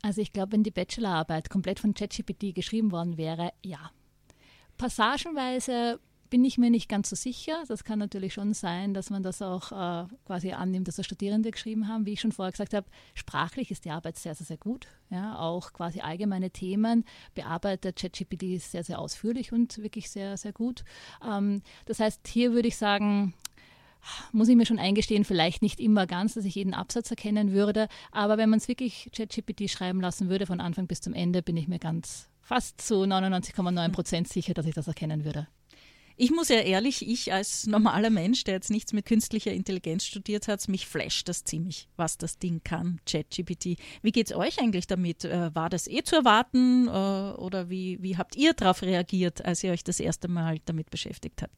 Also 0.00 0.20
ich 0.20 0.32
glaube, 0.32 0.52
wenn 0.52 0.64
die 0.64 0.70
Bachelorarbeit 0.70 1.50
komplett 1.50 1.80
von 1.80 1.94
ChatGPT 1.94 2.54
geschrieben 2.54 2.90
worden 2.92 3.16
wäre, 3.16 3.52
ja, 3.64 3.90
passagenweise 4.82 6.00
bin 6.28 6.44
ich 6.44 6.58
mir 6.58 6.68
nicht 6.68 6.88
ganz 6.88 7.08
so 7.08 7.14
sicher. 7.14 7.62
Das 7.68 7.84
kann 7.84 8.00
natürlich 8.00 8.34
schon 8.34 8.52
sein, 8.52 8.94
dass 8.94 9.10
man 9.10 9.22
das 9.22 9.40
auch 9.40 9.70
äh, 9.70 10.08
quasi 10.26 10.50
annimmt, 10.50 10.88
dass 10.88 10.96
das 10.96 11.06
Studierende 11.06 11.52
geschrieben 11.52 11.86
haben. 11.86 12.04
Wie 12.04 12.14
ich 12.14 12.20
schon 12.20 12.32
vorher 12.32 12.50
gesagt 12.50 12.74
habe, 12.74 12.88
sprachlich 13.14 13.70
ist 13.70 13.84
die 13.84 13.92
Arbeit 13.92 14.16
sehr, 14.16 14.34
sehr, 14.34 14.46
sehr 14.46 14.56
gut. 14.56 14.88
Ja, 15.08 15.38
auch 15.38 15.72
quasi 15.72 16.00
allgemeine 16.00 16.50
Themen 16.50 17.04
bearbeitet 17.36 17.94
ChatGPT 17.94 18.60
sehr, 18.60 18.82
sehr 18.82 18.98
ausführlich 18.98 19.52
und 19.52 19.78
wirklich 19.78 20.10
sehr, 20.10 20.36
sehr 20.36 20.52
gut. 20.52 20.82
Ähm, 21.24 21.62
das 21.84 22.00
heißt, 22.00 22.26
hier 22.26 22.52
würde 22.52 22.66
ich 22.66 22.76
sagen, 22.76 23.34
muss 24.32 24.48
ich 24.48 24.56
mir 24.56 24.66
schon 24.66 24.80
eingestehen, 24.80 25.24
vielleicht 25.24 25.62
nicht 25.62 25.78
immer 25.78 26.08
ganz, 26.08 26.34
dass 26.34 26.44
ich 26.44 26.56
jeden 26.56 26.74
Absatz 26.74 27.08
erkennen 27.08 27.52
würde. 27.52 27.86
Aber 28.10 28.36
wenn 28.36 28.50
man 28.50 28.58
es 28.58 28.66
wirklich 28.66 29.10
ChatGPT 29.14 29.70
schreiben 29.70 30.00
lassen 30.00 30.28
würde, 30.28 30.46
von 30.46 30.60
Anfang 30.60 30.88
bis 30.88 31.00
zum 31.00 31.14
Ende, 31.14 31.40
bin 31.40 31.56
ich 31.56 31.68
mir 31.68 31.78
ganz 31.78 32.31
fast 32.42 32.80
zu 32.80 33.02
99,9 33.04 33.92
Prozent 33.92 34.28
sicher, 34.28 34.54
dass 34.54 34.66
ich 34.66 34.74
das 34.74 34.88
erkennen 34.88 35.24
würde. 35.24 35.48
Ich 36.16 36.30
muss 36.30 36.50
ja 36.50 36.60
ehrlich, 36.60 37.08
ich 37.08 37.32
als 37.32 37.66
normaler 37.66 38.10
Mensch, 38.10 38.44
der 38.44 38.54
jetzt 38.54 38.70
nichts 38.70 38.92
mit 38.92 39.06
künstlicher 39.06 39.52
Intelligenz 39.52 40.04
studiert 40.04 40.46
hat, 40.46 40.68
mich 40.68 40.86
flasht 40.86 41.28
das 41.28 41.44
ziemlich, 41.44 41.88
was 41.96 42.18
das 42.18 42.38
Ding 42.38 42.60
kann, 42.62 43.00
ChatGPT. 43.06 43.78
Wie 44.02 44.12
geht 44.12 44.30
es 44.30 44.36
euch 44.36 44.60
eigentlich 44.60 44.86
damit? 44.86 45.24
Äh, 45.24 45.54
war 45.54 45.70
das 45.70 45.88
eh 45.88 46.02
zu 46.02 46.16
erwarten 46.16 46.86
äh, 46.86 46.90
oder 46.90 47.70
wie, 47.70 47.98
wie 48.02 48.16
habt 48.18 48.36
ihr 48.36 48.52
darauf 48.52 48.82
reagiert, 48.82 49.44
als 49.44 49.64
ihr 49.64 49.72
euch 49.72 49.84
das 49.84 50.00
erste 50.00 50.28
Mal 50.28 50.58
damit 50.66 50.90
beschäftigt 50.90 51.42
habt? 51.42 51.54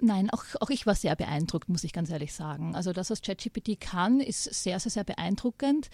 Nein, 0.00 0.28
auch, 0.30 0.44
auch 0.60 0.70
ich 0.70 0.86
war 0.86 0.94
sehr 0.94 1.14
beeindruckt, 1.14 1.68
muss 1.68 1.84
ich 1.84 1.92
ganz 1.92 2.10
ehrlich 2.10 2.34
sagen. 2.34 2.74
Also 2.74 2.92
das, 2.92 3.10
was 3.10 3.22
ChatGPT 3.22 3.80
kann, 3.80 4.20
ist 4.20 4.42
sehr, 4.42 4.80
sehr, 4.80 4.90
sehr 4.90 5.04
beeindruckend. 5.04 5.88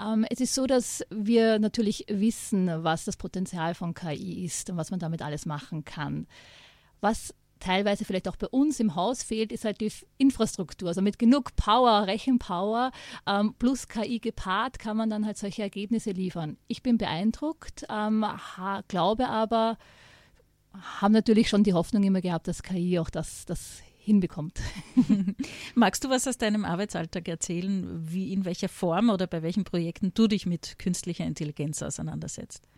Ähm, 0.00 0.26
es 0.28 0.40
ist 0.40 0.54
so, 0.54 0.66
dass 0.66 1.04
wir 1.10 1.58
natürlich 1.58 2.04
wissen, 2.08 2.70
was 2.84 3.04
das 3.06 3.16
Potenzial 3.16 3.74
von 3.74 3.94
KI 3.94 4.44
ist 4.44 4.68
und 4.70 4.76
was 4.76 4.90
man 4.90 5.00
damit 5.00 5.22
alles 5.22 5.46
machen 5.46 5.84
kann. 5.84 6.26
Was 7.00 7.34
teilweise 7.58 8.04
vielleicht 8.04 8.28
auch 8.28 8.36
bei 8.36 8.48
uns 8.48 8.78
im 8.80 8.94
Haus 8.94 9.22
fehlt, 9.22 9.52
ist 9.52 9.64
halt 9.64 9.80
die 9.80 9.90
Infrastruktur. 10.18 10.88
Also 10.88 11.00
mit 11.00 11.18
genug 11.18 11.56
Power, 11.56 12.06
Rechenpower 12.06 12.92
ähm, 13.26 13.54
plus 13.58 13.88
KI 13.88 14.18
gepaart 14.18 14.78
kann 14.78 14.96
man 14.96 15.10
dann 15.10 15.24
halt 15.24 15.38
solche 15.38 15.62
Ergebnisse 15.62 16.10
liefern. 16.10 16.58
Ich 16.68 16.82
bin 16.82 16.98
beeindruckt, 16.98 17.86
ähm, 17.88 18.24
glaube 18.88 19.28
aber, 19.28 19.78
haben 21.00 21.12
natürlich 21.12 21.48
schon 21.48 21.64
die 21.64 21.74
Hoffnung 21.74 22.02
immer 22.02 22.20
gehabt, 22.20 22.48
dass 22.48 22.62
KI 22.62 22.98
auch 22.98 23.10
das, 23.10 23.44
das 23.44 23.82
hinbekommt. 23.98 24.60
Magst 25.74 26.04
du 26.04 26.10
was 26.10 26.28
aus 26.28 26.38
deinem 26.38 26.64
Arbeitsalltag 26.64 27.26
erzählen, 27.28 27.88
wie 28.10 28.32
in 28.32 28.44
welcher 28.44 28.68
Form 28.68 29.10
oder 29.10 29.26
bei 29.26 29.42
welchen 29.42 29.64
Projekten 29.64 30.12
du 30.14 30.28
dich 30.28 30.46
mit 30.46 30.78
künstlicher 30.78 31.24
Intelligenz 31.24 31.82
auseinandersetzt? 31.82 32.68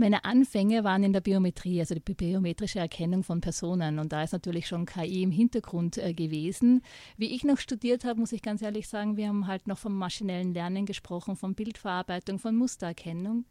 Meine 0.00 0.24
Anfänge 0.24 0.84
waren 0.84 1.02
in 1.02 1.12
der 1.12 1.20
Biometrie, 1.20 1.80
also 1.80 1.96
die 1.96 2.14
biometrische 2.14 2.78
Erkennung 2.78 3.24
von 3.24 3.40
Personen. 3.40 3.98
Und 3.98 4.12
da 4.12 4.22
ist 4.22 4.32
natürlich 4.32 4.68
schon 4.68 4.86
KI 4.86 5.24
im 5.24 5.32
Hintergrund 5.32 5.98
äh, 5.98 6.14
gewesen. 6.14 6.82
Wie 7.16 7.34
ich 7.34 7.42
noch 7.42 7.58
studiert 7.58 8.04
habe, 8.04 8.20
muss 8.20 8.30
ich 8.30 8.40
ganz 8.40 8.62
ehrlich 8.62 8.88
sagen, 8.88 9.16
wir 9.16 9.26
haben 9.26 9.48
halt 9.48 9.66
noch 9.66 9.78
vom 9.78 9.98
maschinellen 9.98 10.54
Lernen 10.54 10.86
gesprochen, 10.86 11.34
von 11.34 11.56
Bildverarbeitung, 11.56 12.38
von 12.38 12.54
Mustererkennung. 12.54 13.44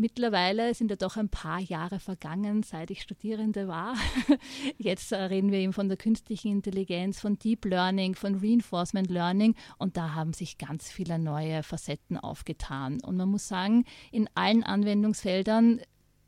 Mittlerweile 0.00 0.74
sind 0.74 0.92
ja 0.92 0.96
doch 0.96 1.16
ein 1.16 1.28
paar 1.28 1.58
Jahre 1.58 1.98
vergangen, 1.98 2.62
seit 2.62 2.92
ich 2.92 3.02
Studierende 3.02 3.66
war. 3.66 3.96
Jetzt 4.78 5.12
reden 5.12 5.50
wir 5.50 5.58
eben 5.58 5.72
von 5.72 5.88
der 5.88 5.96
künstlichen 5.96 6.52
Intelligenz, 6.52 7.18
von 7.20 7.36
Deep 7.36 7.64
Learning, 7.64 8.14
von 8.14 8.36
Reinforcement 8.36 9.10
Learning 9.10 9.56
und 9.76 9.96
da 9.96 10.14
haben 10.14 10.34
sich 10.34 10.56
ganz 10.56 10.88
viele 10.88 11.18
neue 11.18 11.64
Facetten 11.64 12.16
aufgetan. 12.16 13.00
Und 13.02 13.16
man 13.16 13.28
muss 13.28 13.48
sagen, 13.48 13.86
in 14.12 14.30
allen 14.36 14.62
Anwendungsfeldern 14.62 15.80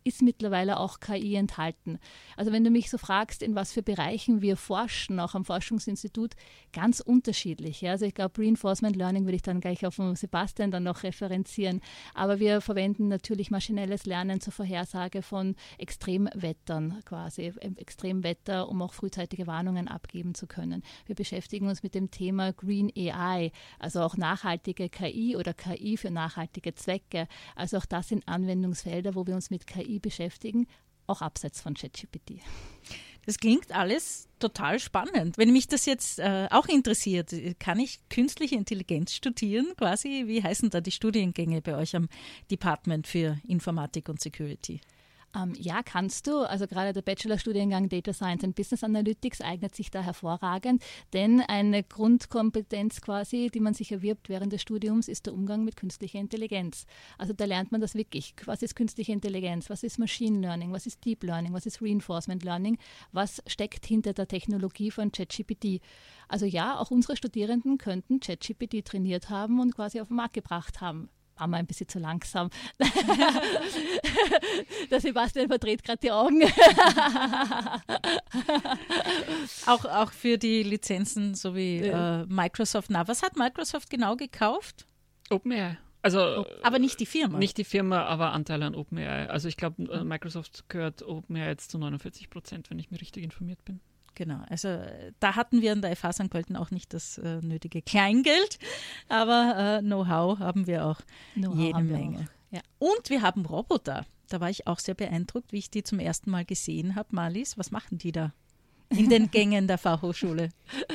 ist 0.05 0.23
mittlerweile 0.23 0.79
auch 0.79 1.01
KI 1.01 1.35
enthalten. 1.35 1.99
Also 2.37 2.53
wenn 2.53 2.65
du 2.65 2.71
mich 2.71 2.91
so 2.91 2.99
fragst, 2.99 3.43
in 3.43 3.55
was 3.55 3.73
für 3.73 3.83
Bereichen 3.83 4.41
wir 4.41 4.57
forschen, 4.57 5.21
auch 5.21 5.35
am 5.35 5.45
Forschungsinstitut, 5.45 6.35
ganz 6.73 7.01
unterschiedlich. 7.01 7.87
Also 7.89 8.07
ich 8.07 8.15
glaube, 8.15 8.41
Reinforcement 8.41 8.97
Learning 8.97 9.25
würde 9.25 9.37
ich 9.37 9.43
dann 9.43 9.61
gleich 9.61 9.85
auf 9.87 10.01
Sebastian 10.15 10.71
dann 10.71 10.85
noch 10.85 11.03
referenzieren. 11.03 11.81
Aber 12.15 12.41
wir 12.41 12.61
verwenden 12.61 13.09
natürlich 13.09 13.51
maschinelles 13.51 14.07
Lernen 14.07 14.41
zur 14.41 14.53
Vorhersage 14.53 15.23
von 15.23 15.57
Extremwettern 15.79 17.01
quasi, 17.05 17.53
Extremwetter, 17.77 18.69
um 18.69 18.83
auch 18.83 18.95
frühzeitige 18.95 19.47
Warnungen 19.47 19.89
abgeben 19.89 20.35
zu 20.35 20.47
können. 20.47 20.83
Wir 21.07 21.15
beschäftigen 21.15 21.69
uns 21.69 21.83
mit 21.83 21.95
dem 21.95 22.11
Thema 22.11 22.53
Green 22.53 22.91
AI, 22.97 23.53
also 23.79 24.03
auch 24.03 24.17
nachhaltige 24.17 24.89
KI 24.89 25.37
oder 25.37 25.55
KI 25.55 25.97
für 25.97 26.11
nachhaltige 26.11 26.75
Zwecke. 26.75 27.27
Also 27.57 27.79
auch 27.79 27.87
das 27.87 28.09
sind 28.09 28.27
Anwendungsfelder, 28.29 29.15
wo 29.15 29.27
wir 29.27 29.35
uns 29.35 29.51
mit 29.51 29.67
KI 29.67 29.90
KI 29.91 29.99
beschäftigen, 29.99 30.67
auch 31.07 31.21
abseits 31.23 31.61
von 31.61 31.75
ChatGPT. 31.75 32.41
Das 33.27 33.39
klingt 33.39 33.73
alles 33.73 34.29
total 34.39 34.79
spannend. 34.79 35.37
Wenn 35.37 35.53
mich 35.53 35.69
das 35.69 35.85
jetzt 35.85 36.19
äh, 36.19 36.49
auch 36.51 36.67
interessiert, 36.67 37.35
kann 37.59 37.79
ich 37.79 38.01
künstliche 38.09 38.55
Intelligenz 38.55 39.13
studieren 39.15 39.75
quasi? 39.77 40.25
Wie 40.27 40.43
heißen 40.43 40.71
da 40.71 40.81
die 40.81 40.91
Studiengänge 40.91 41.61
bei 41.61 41.77
euch 41.77 41.95
am 41.95 42.09
Department 42.51 43.07
für 43.07 43.39
Informatik 43.47 44.09
und 44.09 44.21
Security? 44.21 44.81
Ähm, 45.35 45.55
ja, 45.57 45.83
kannst 45.83 46.27
du. 46.27 46.39
Also 46.39 46.67
gerade 46.67 46.93
der 46.93 47.03
Bachelorstudiengang 47.03 47.89
Data 47.89 48.13
Science 48.13 48.43
and 48.43 48.57
Business 48.57 48.83
Analytics 48.83 49.41
eignet 49.41 49.77
sich 49.77 49.91
da 49.91 50.03
hervorragend, 50.03 50.83
denn 51.13 51.41
eine 51.41 51.85
Grundkompetenz 51.85 53.01
quasi, 53.01 53.49
die 53.53 53.61
man 53.61 53.75
sich 53.75 53.93
erwirbt 53.93 54.29
während 54.29 54.53
des 54.53 54.63
Studiums, 54.63 55.07
ist 55.07 55.27
der 55.27 55.35
Umgang 55.35 55.65
mit 55.65 55.77
künstlicher 55.77 56.19
Intelligenz. 56.19 56.85
Also 57.17 57.33
da 57.33 57.45
lernt 57.45 57.71
man 57.71 57.81
das 57.81 57.95
wirklich. 57.95 58.35
Was 58.45 58.63
ist 58.63 58.75
künstliche 58.75 59.13
Intelligenz? 59.13 59.71
Was 59.71 59.85
ist 59.85 59.99
Machine 59.99 60.41
Learning? 60.41 60.73
Was 60.73 60.87
ist 60.87 61.05
Deep 61.05 61.23
Learning? 61.23 61.53
Was 61.53 61.67
ist 61.67 61.81
Reinforcement 61.81 62.43
Learning? 62.43 62.79
Was 63.13 63.41
steckt 63.47 63.87
hinter 63.87 64.13
der 64.13 64.27
Technologie 64.27 64.91
von 64.91 65.13
ChatGPT? 65.13 65.81
Also 66.27 66.47
ja, 66.47 66.79
auch 66.79 66.91
unsere 66.91 67.17
Studierenden 67.17 67.79
könnten 67.79 68.19
ChatGPT 68.19 68.85
trainiert 68.85 69.31
haben 69.31 69.61
und 69.61 69.75
quasi 69.75 70.01
auf 70.01 70.09
den 70.09 70.17
Markt 70.17 70.35
gebracht 70.35 70.81
haben 70.81 71.09
war 71.41 71.49
mal 71.49 71.57
ein 71.57 71.67
bisschen 71.67 71.89
zu 71.89 71.99
langsam. 71.99 72.51
der 74.91 75.01
Sebastian 75.01 75.49
verdreht 75.49 75.83
gerade 75.83 75.99
die 75.99 76.13
Augen. 76.13 76.43
auch, 79.67 79.85
auch 79.87 80.13
für 80.13 80.39
die 80.39 80.63
Lizenzen, 80.63 81.35
so 81.35 81.55
wie 81.57 81.79
ja. 81.79 82.23
äh, 82.23 82.27
Microsoft. 82.27 82.91
Na, 82.91 83.09
was 83.09 83.23
hat 83.23 83.37
Microsoft 83.37 83.91
genau 83.91 84.17
gekauft? 84.17 84.87
OpenAI. 85.31 85.79
Also, 86.03 86.47
aber 86.63 86.79
nicht 86.79 86.99
die 87.01 87.07
Firma. 87.07 87.39
Nicht 87.39 87.59
die 87.59 87.65
Firma, 87.65 88.05
aber 88.05 88.33
Anteile 88.33 88.65
an 88.67 88.75
OpenAI. 88.75 89.29
Also 89.29 89.49
ich 89.49 89.57
glaube, 89.57 89.83
äh, 89.93 90.05
Microsoft 90.05 90.69
gehört 90.69 91.03
OpenAI 91.03 91.49
jetzt 91.49 91.71
zu 91.71 91.79
49 91.79 92.31
Prozent, 92.31 92.71
wenn 92.71 92.79
ich 92.79 92.91
mir 92.91 93.01
richtig 93.01 93.25
informiert 93.25 93.65
bin. 93.65 93.81
Genau, 94.21 94.43
also 94.51 94.79
da 95.19 95.35
hatten 95.35 95.63
wir 95.63 95.73
an 95.73 95.81
der 95.81 95.97
FH 95.97 96.13
St. 96.13 96.29
Pölten 96.29 96.55
auch 96.55 96.71
nicht 96.71 96.93
das 96.93 97.17
äh, 97.17 97.41
nötige 97.41 97.81
Kleingeld, 97.81 98.59
aber 99.09 99.79
äh, 99.79 99.81
Know-how 99.81 100.39
haben 100.41 100.67
wir 100.67 100.85
auch 100.85 101.01
know 101.33 101.55
jede 101.55 101.83
Menge. 101.83 102.19
Auch. 102.19 102.53
Ja. 102.55 102.61
Und 102.79 103.09
wir 103.09 103.23
haben 103.23 103.47
Roboter. 103.47 104.05
Da 104.29 104.39
war 104.43 104.51
ich 104.51 104.67
auch 104.67 104.79
sehr 104.79 104.95
beeindruckt, 104.95 105.55
wie 105.55 105.59
ich 105.59 105.71
die 105.71 105.85
zum 105.85 106.01
ersten 106.01 106.31
Mal 106.31 106.45
gesehen 106.45 106.97
habe. 106.97 107.09
Marlies, 107.13 107.57
was 107.57 107.71
machen 107.71 107.97
die 107.97 108.13
da? 108.13 108.35
In 108.91 109.09
den 109.09 109.31
Gängen 109.31 109.67
der 109.67 109.79
Fachhochschule? 109.79 110.51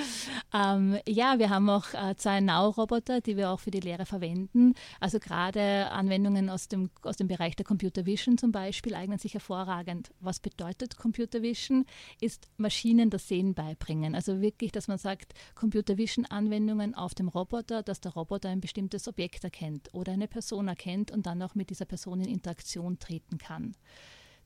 Ähm, 0.54 0.98
ja, 1.06 1.38
wir 1.38 1.50
haben 1.50 1.70
auch 1.70 1.94
äh, 1.94 2.16
zwei 2.16 2.40
Now-Roboter, 2.40 3.20
die 3.20 3.36
wir 3.36 3.50
auch 3.50 3.60
für 3.60 3.72
die 3.72 3.82
Lehre 3.82 4.06
verwenden. 4.06 4.74
Also 5.02 5.20
gerade 5.20 5.92
Anwendungen 5.92 6.50
aus 6.50 6.70
dem, 6.70 6.92
aus 7.02 7.18
dem 7.18 7.28
Bereich 7.28 7.58
der 7.58 7.66
Computer 7.66 8.06
Vision 8.06 8.38
zum 8.38 8.54
Beispiel 8.54 8.96
eignen 8.96 9.20
sich 9.20 9.34
hervorragend. 9.34 10.12
Was 10.22 10.40
bedeutet 10.40 10.96
Computer 10.96 11.42
Vision? 11.42 11.86
Ist 12.22 12.48
Maschinen 12.56 13.10
das 13.10 13.28
Sehen 13.28 13.54
beibringen. 13.54 14.16
Also 14.16 14.40
wirklich, 14.40 14.72
dass 14.72 14.88
man 14.88 14.98
sagt, 14.98 15.34
Computer 15.56 15.98
Vision-Anwendungen 15.98 16.96
auf 16.96 17.14
dem 17.16 17.28
Roboter, 17.28 17.84
dass 17.84 18.00
der 18.00 18.14
Roboter 18.14 18.48
ein 18.48 18.62
bestimmtes 18.62 19.10
Objekt 19.10 19.44
erkennt 19.44 19.94
oder 19.94 20.14
eine 20.14 20.30
Person 20.30 20.70
erkennt 20.70 21.12
und 21.12 21.26
dann 21.26 21.42
auch 21.42 21.56
mit 21.56 21.70
dieser 21.70 21.86
Person 21.86 22.22
in 22.22 22.30
Interaktion 22.30 22.98
treten 22.98 23.40
kann. 23.40 23.76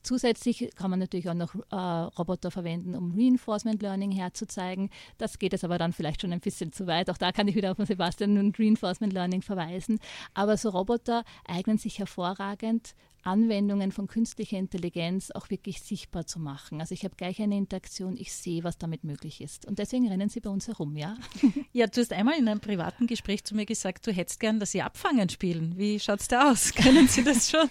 Zusätzlich 0.02 0.70
kann 0.76 0.90
man 0.90 0.98
natürlich 0.98 1.28
auch 1.28 1.34
noch 1.34 1.54
äh, 1.70 1.76
Roboter 1.76 2.50
verwenden, 2.50 2.94
um 2.94 3.12
Reinforcement 3.12 3.82
Learning 3.82 4.10
herzuzeigen. 4.10 4.90
Das 5.18 5.38
geht 5.38 5.52
jetzt 5.52 5.64
aber 5.64 5.78
dann 5.78 5.92
vielleicht 5.92 6.22
schon 6.22 6.32
ein 6.32 6.40
bisschen 6.40 6.72
zu 6.72 6.86
weit. 6.86 7.10
Auch 7.10 7.18
da 7.18 7.32
kann 7.32 7.48
ich 7.48 7.54
wieder 7.54 7.72
auf 7.72 7.78
Sebastian 7.78 8.38
und 8.38 8.58
Reinforcement 8.58 9.12
Learning 9.12 9.42
verweisen. 9.42 9.98
Aber 10.34 10.56
so 10.56 10.70
Roboter 10.70 11.24
eignen 11.46 11.78
sich 11.78 11.98
hervorragend, 11.98 12.94
Anwendungen 13.22 13.92
von 13.92 14.06
künstlicher 14.06 14.58
Intelligenz 14.58 15.30
auch 15.30 15.50
wirklich 15.50 15.82
sichtbar 15.82 16.26
zu 16.26 16.38
machen. 16.38 16.80
Also 16.80 16.94
ich 16.94 17.04
habe 17.04 17.16
gleich 17.16 17.40
eine 17.40 17.56
Interaktion, 17.56 18.16
ich 18.16 18.32
sehe, 18.32 18.64
was 18.64 18.78
damit 18.78 19.04
möglich 19.04 19.40
ist. 19.40 19.66
Und 19.66 19.78
deswegen 19.78 20.08
rennen 20.08 20.28
sie 20.28 20.40
bei 20.40 20.50
uns 20.50 20.68
herum, 20.68 20.96
ja? 20.96 21.16
Ja, 21.72 21.86
du 21.86 22.00
hast 22.00 22.12
einmal 22.12 22.38
in 22.38 22.48
einem 22.48 22.60
privaten 22.60 23.06
Gespräch 23.06 23.44
zu 23.44 23.54
mir 23.54 23.64
gesagt, 23.64 24.06
du 24.06 24.12
hättest 24.12 24.40
gern, 24.40 24.58
dass 24.58 24.72
sie 24.72 24.82
abfangen 24.82 25.28
spielen. 25.28 25.76
Wie 25.76 26.00
schaut 26.00 26.20
es 26.20 26.28
da 26.28 26.50
aus? 26.50 26.72
Können 26.74 27.06
Sie 27.06 27.22
das 27.22 27.50
schon? 27.50 27.68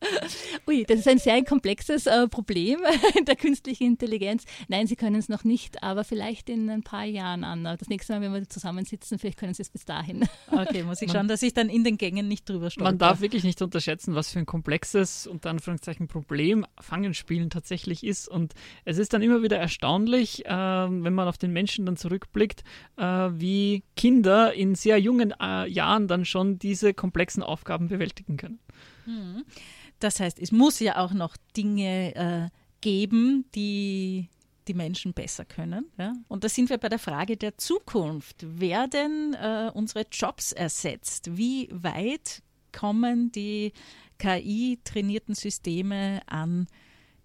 Ui, 0.66 0.84
das 0.84 1.00
ist 1.00 1.08
ein 1.08 1.18
sehr 1.18 1.42
komplexes 1.44 2.06
äh, 2.06 2.26
Problem 2.28 2.80
der 3.26 3.36
künstlichen 3.36 3.84
Intelligenz. 3.84 4.44
Nein, 4.68 4.86
Sie 4.86 4.96
können 4.96 5.16
es 5.16 5.28
noch 5.28 5.44
nicht, 5.44 5.82
aber 5.82 6.04
vielleicht 6.04 6.48
in 6.48 6.70
ein 6.70 6.82
paar 6.82 7.04
Jahren, 7.04 7.44
Anna. 7.44 7.76
Das 7.76 7.88
nächste 7.88 8.14
Mal, 8.14 8.22
wenn 8.22 8.32
wir 8.32 8.48
zusammensitzen, 8.48 9.18
vielleicht 9.18 9.38
können 9.38 9.54
Sie 9.54 9.62
es 9.62 9.70
bis 9.70 9.84
dahin. 9.84 10.26
Okay, 10.50 10.82
muss 10.82 11.00
ich 11.00 11.10
schauen, 11.10 11.28
dass 11.28 11.42
ich 11.42 11.54
dann 11.54 11.68
in 11.68 11.84
den 11.84 11.96
Gängen 11.96 12.28
nicht 12.28 12.48
drüber 12.48 12.70
stolper. 12.70 12.90
Man 12.90 12.98
darf 12.98 13.20
wirklich 13.20 13.44
nicht 13.44 13.62
unterschätzen, 13.62 14.14
was 14.14 14.32
für 14.32 14.38
ein 14.40 14.46
komplexes, 14.46 15.26
unter 15.26 15.50
Anführungszeichen, 15.50 16.08
Problem 16.08 16.66
Fangenspielen 16.80 17.50
tatsächlich 17.50 18.04
ist. 18.04 18.28
Und 18.28 18.54
es 18.84 18.98
ist 18.98 19.12
dann 19.12 19.22
immer 19.22 19.42
wieder 19.42 19.58
erstaunlich, 19.58 20.44
äh, 20.46 20.50
wenn 20.50 21.14
man 21.14 21.28
auf 21.28 21.38
den 21.38 21.52
Menschen 21.52 21.86
dann 21.86 21.96
zurückblickt, 21.96 22.64
äh, 22.96 23.04
wie 23.04 23.84
Kinder 23.96 24.52
in 24.52 24.74
sehr 24.74 24.98
jungen 24.98 25.32
äh, 25.40 25.68
Jahren 25.68 26.08
dann 26.08 26.24
schon 26.24 26.58
diese 26.58 26.94
komplexen 26.94 27.42
Aufgaben 27.42 27.88
bewältigen 27.88 28.36
können. 28.36 28.58
Hm. 29.04 29.44
Das 30.00 30.18
heißt, 30.18 30.38
es 30.38 30.50
muss 30.50 30.80
ja 30.80 30.98
auch 30.98 31.12
noch 31.12 31.36
Dinge 31.56 32.14
äh, 32.14 32.48
geben, 32.80 33.44
die 33.54 34.28
die 34.68 34.74
Menschen 34.74 35.14
besser 35.14 35.44
können. 35.44 35.86
Ja? 35.98 36.14
Und 36.28 36.44
da 36.44 36.48
sind 36.48 36.70
wir 36.70 36.78
bei 36.78 36.88
der 36.88 36.98
Frage 36.98 37.36
der 37.36 37.58
Zukunft. 37.58 38.36
Werden 38.60 39.34
äh, 39.34 39.70
unsere 39.74 40.06
Jobs 40.10 40.52
ersetzt? 40.52 41.36
Wie 41.36 41.68
weit 41.72 42.42
kommen 42.72 43.32
die 43.32 43.72
KI-trainierten 44.18 45.34
Systeme 45.34 46.20
an 46.26 46.68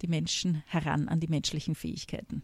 die 0.02 0.08
Menschen 0.08 0.62
heran, 0.66 1.08
an 1.08 1.20
die 1.20 1.28
menschlichen 1.28 1.74
Fähigkeiten? 1.74 2.42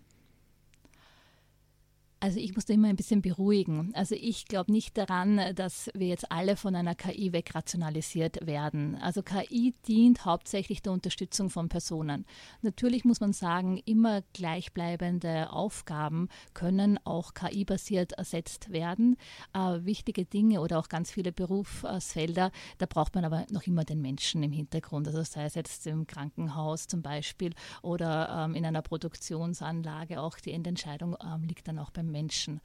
Also 2.22 2.38
ich 2.38 2.54
muss 2.54 2.66
da 2.66 2.74
immer 2.74 2.86
ein 2.86 2.94
bisschen 2.94 3.20
beruhigen. 3.20 3.90
Also 3.94 4.14
ich 4.14 4.46
glaube 4.46 4.70
nicht 4.70 4.96
daran, 4.96 5.40
dass 5.56 5.90
wir 5.92 6.06
jetzt 6.06 6.30
alle 6.30 6.54
von 6.54 6.76
einer 6.76 6.94
KI 6.94 7.32
wegrationalisiert 7.32 8.46
werden. 8.46 8.94
Also 8.94 9.24
KI 9.24 9.74
dient 9.88 10.24
hauptsächlich 10.24 10.82
der 10.82 10.92
Unterstützung 10.92 11.50
von 11.50 11.68
Personen. 11.68 12.24
Natürlich 12.60 13.04
muss 13.04 13.18
man 13.18 13.32
sagen, 13.32 13.82
immer 13.86 14.22
gleichbleibende 14.34 15.52
Aufgaben 15.52 16.28
können 16.54 16.96
auch 17.02 17.34
KI-basiert 17.34 18.12
ersetzt 18.12 18.70
werden. 18.70 19.16
Äh, 19.52 19.84
wichtige 19.84 20.24
Dinge 20.24 20.60
oder 20.60 20.78
auch 20.78 20.88
ganz 20.88 21.10
viele 21.10 21.32
Berufsfelder, 21.32 22.52
da 22.78 22.86
braucht 22.86 23.16
man 23.16 23.24
aber 23.24 23.46
noch 23.50 23.66
immer 23.66 23.82
den 23.82 24.00
Menschen 24.00 24.44
im 24.44 24.52
Hintergrund. 24.52 25.08
Also 25.08 25.24
sei 25.24 25.46
es 25.46 25.56
jetzt 25.56 25.88
im 25.88 26.06
Krankenhaus 26.06 26.86
zum 26.86 27.02
Beispiel 27.02 27.52
oder 27.82 28.44
ähm, 28.44 28.54
in 28.54 28.64
einer 28.64 28.82
Produktionsanlage, 28.82 30.20
auch 30.20 30.38
die 30.38 30.52
Endentscheidung 30.52 31.16
ähm, 31.20 31.42
liegt 31.42 31.66
dann 31.66 31.80
auch 31.80 31.90
beim 31.90 32.11
Menschen. 32.12 32.60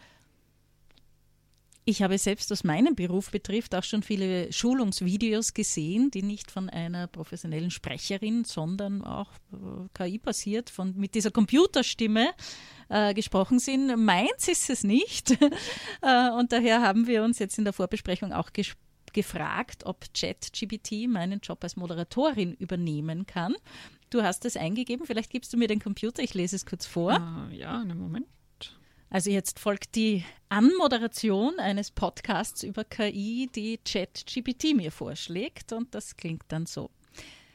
Ich 1.89 2.01
habe 2.01 2.17
selbst, 2.17 2.51
was 2.51 2.65
meinen 2.65 2.95
Beruf 2.95 3.31
betrifft, 3.31 3.73
auch 3.73 3.83
schon 3.83 4.03
viele 4.03 4.51
Schulungsvideos 4.51 5.53
gesehen, 5.53 6.11
die 6.11 6.21
nicht 6.21 6.51
von 6.51 6.69
einer 6.69 7.07
professionellen 7.07 7.71
Sprecherin, 7.71 8.43
sondern 8.43 9.05
auch 9.05 9.31
äh, 9.53 9.87
KI-basiert, 9.93 10.73
mit 10.95 11.15
dieser 11.15 11.31
Computerstimme 11.31 12.31
äh, 12.89 13.13
gesprochen 13.13 13.59
sind. 13.59 13.95
Meins 14.03 14.49
ist 14.49 14.69
es 14.69 14.83
nicht. 14.83 15.31
äh, 16.01 16.29
und 16.31 16.51
daher 16.51 16.81
haben 16.81 17.07
wir 17.07 17.23
uns 17.23 17.39
jetzt 17.39 17.57
in 17.57 17.63
der 17.63 17.71
Vorbesprechung 17.71 18.33
auch 18.33 18.49
gefragt, 19.13 19.85
ob 19.85 20.05
ChatGPT 20.13 21.07
meinen 21.07 21.39
Job 21.39 21.63
als 21.63 21.77
Moderatorin 21.77 22.53
übernehmen 22.55 23.25
kann. 23.25 23.55
Du 24.09 24.23
hast 24.23 24.43
es 24.43 24.57
eingegeben, 24.57 25.05
vielleicht 25.05 25.29
gibst 25.29 25.53
du 25.53 25.57
mir 25.57 25.69
den 25.69 25.79
Computer, 25.79 26.21
ich 26.21 26.33
lese 26.33 26.57
es 26.57 26.65
kurz 26.65 26.85
vor. 26.85 27.13
Uh, 27.13 27.53
ja, 27.53 27.79
einen 27.79 27.97
Moment. 27.97 28.27
Also 29.09 29.29
jetzt 29.29 29.59
folgt 29.59 29.95
die 29.95 30.25
Anmoderation 30.49 31.59
eines 31.59 31.91
Podcasts 31.91 32.63
über 32.63 32.83
KI, 32.83 33.49
die 33.55 33.77
ChatGPT 33.77 34.75
mir 34.75 34.91
vorschlägt 34.91 35.71
und 35.71 35.95
das 35.95 36.17
klingt 36.17 36.43
dann 36.49 36.65
so. 36.65 36.89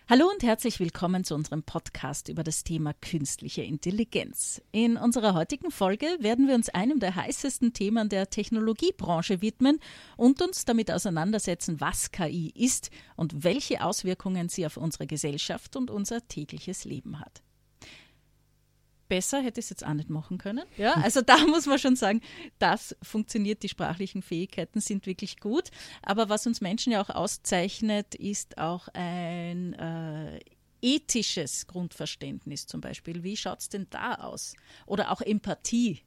Hallo 0.08 0.30
und 0.30 0.42
herzlich 0.42 0.80
willkommen 0.80 1.24
zu 1.24 1.34
unserem 1.34 1.62
Podcast 1.62 2.28
über 2.28 2.42
das 2.42 2.64
Thema 2.64 2.94
künstliche 2.94 3.62
Intelligenz. 3.62 4.62
In 4.72 4.96
unserer 4.96 5.34
heutigen 5.34 5.70
Folge 5.70 6.06
werden 6.20 6.48
wir 6.48 6.54
uns 6.54 6.70
einem 6.70 7.00
der 7.00 7.16
heißesten 7.16 7.74
Themen 7.74 8.08
der 8.08 8.30
Technologiebranche 8.30 9.42
widmen 9.42 9.78
und 10.16 10.40
uns 10.40 10.64
damit 10.64 10.90
auseinandersetzen, 10.90 11.82
was 11.82 12.10
KI 12.12 12.50
ist 12.54 12.90
und 13.14 13.44
welche 13.44 13.84
Auswirkungen 13.84 14.48
sie 14.48 14.64
auf 14.64 14.78
unsere 14.78 15.06
Gesellschaft 15.06 15.76
und 15.76 15.90
unser 15.90 16.26
tägliches 16.26 16.86
Leben 16.86 17.20
hat 17.20 17.42
besser 19.12 19.42
hätte 19.42 19.60
ich 19.60 19.66
es 19.66 19.70
jetzt 19.70 19.84
auch 19.84 19.92
nicht 19.92 20.08
machen 20.08 20.38
können. 20.38 20.64
Ja, 20.78 20.94
also 21.02 21.20
da 21.20 21.36
muss 21.46 21.66
man 21.66 21.78
schon 21.78 21.96
sagen, 21.96 22.22
das 22.58 22.96
funktioniert, 23.02 23.62
die 23.62 23.68
sprachlichen 23.68 24.22
Fähigkeiten 24.22 24.80
sind 24.80 25.04
wirklich 25.04 25.38
gut. 25.38 25.70
Aber 26.00 26.30
was 26.30 26.46
uns 26.46 26.62
Menschen 26.62 26.94
ja 26.94 27.02
auch 27.02 27.10
auszeichnet, 27.10 28.14
ist 28.14 28.56
auch 28.56 28.88
ein 28.94 29.74
äh, 29.74 30.40
ethisches 30.80 31.66
Grundverständnis 31.66 32.66
zum 32.66 32.80
Beispiel. 32.80 33.22
Wie 33.22 33.36
schaut 33.36 33.60
es 33.60 33.68
denn 33.68 33.86
da 33.90 34.14
aus? 34.14 34.54
Oder 34.86 35.10
auch 35.10 35.20
Empathie. 35.20 36.00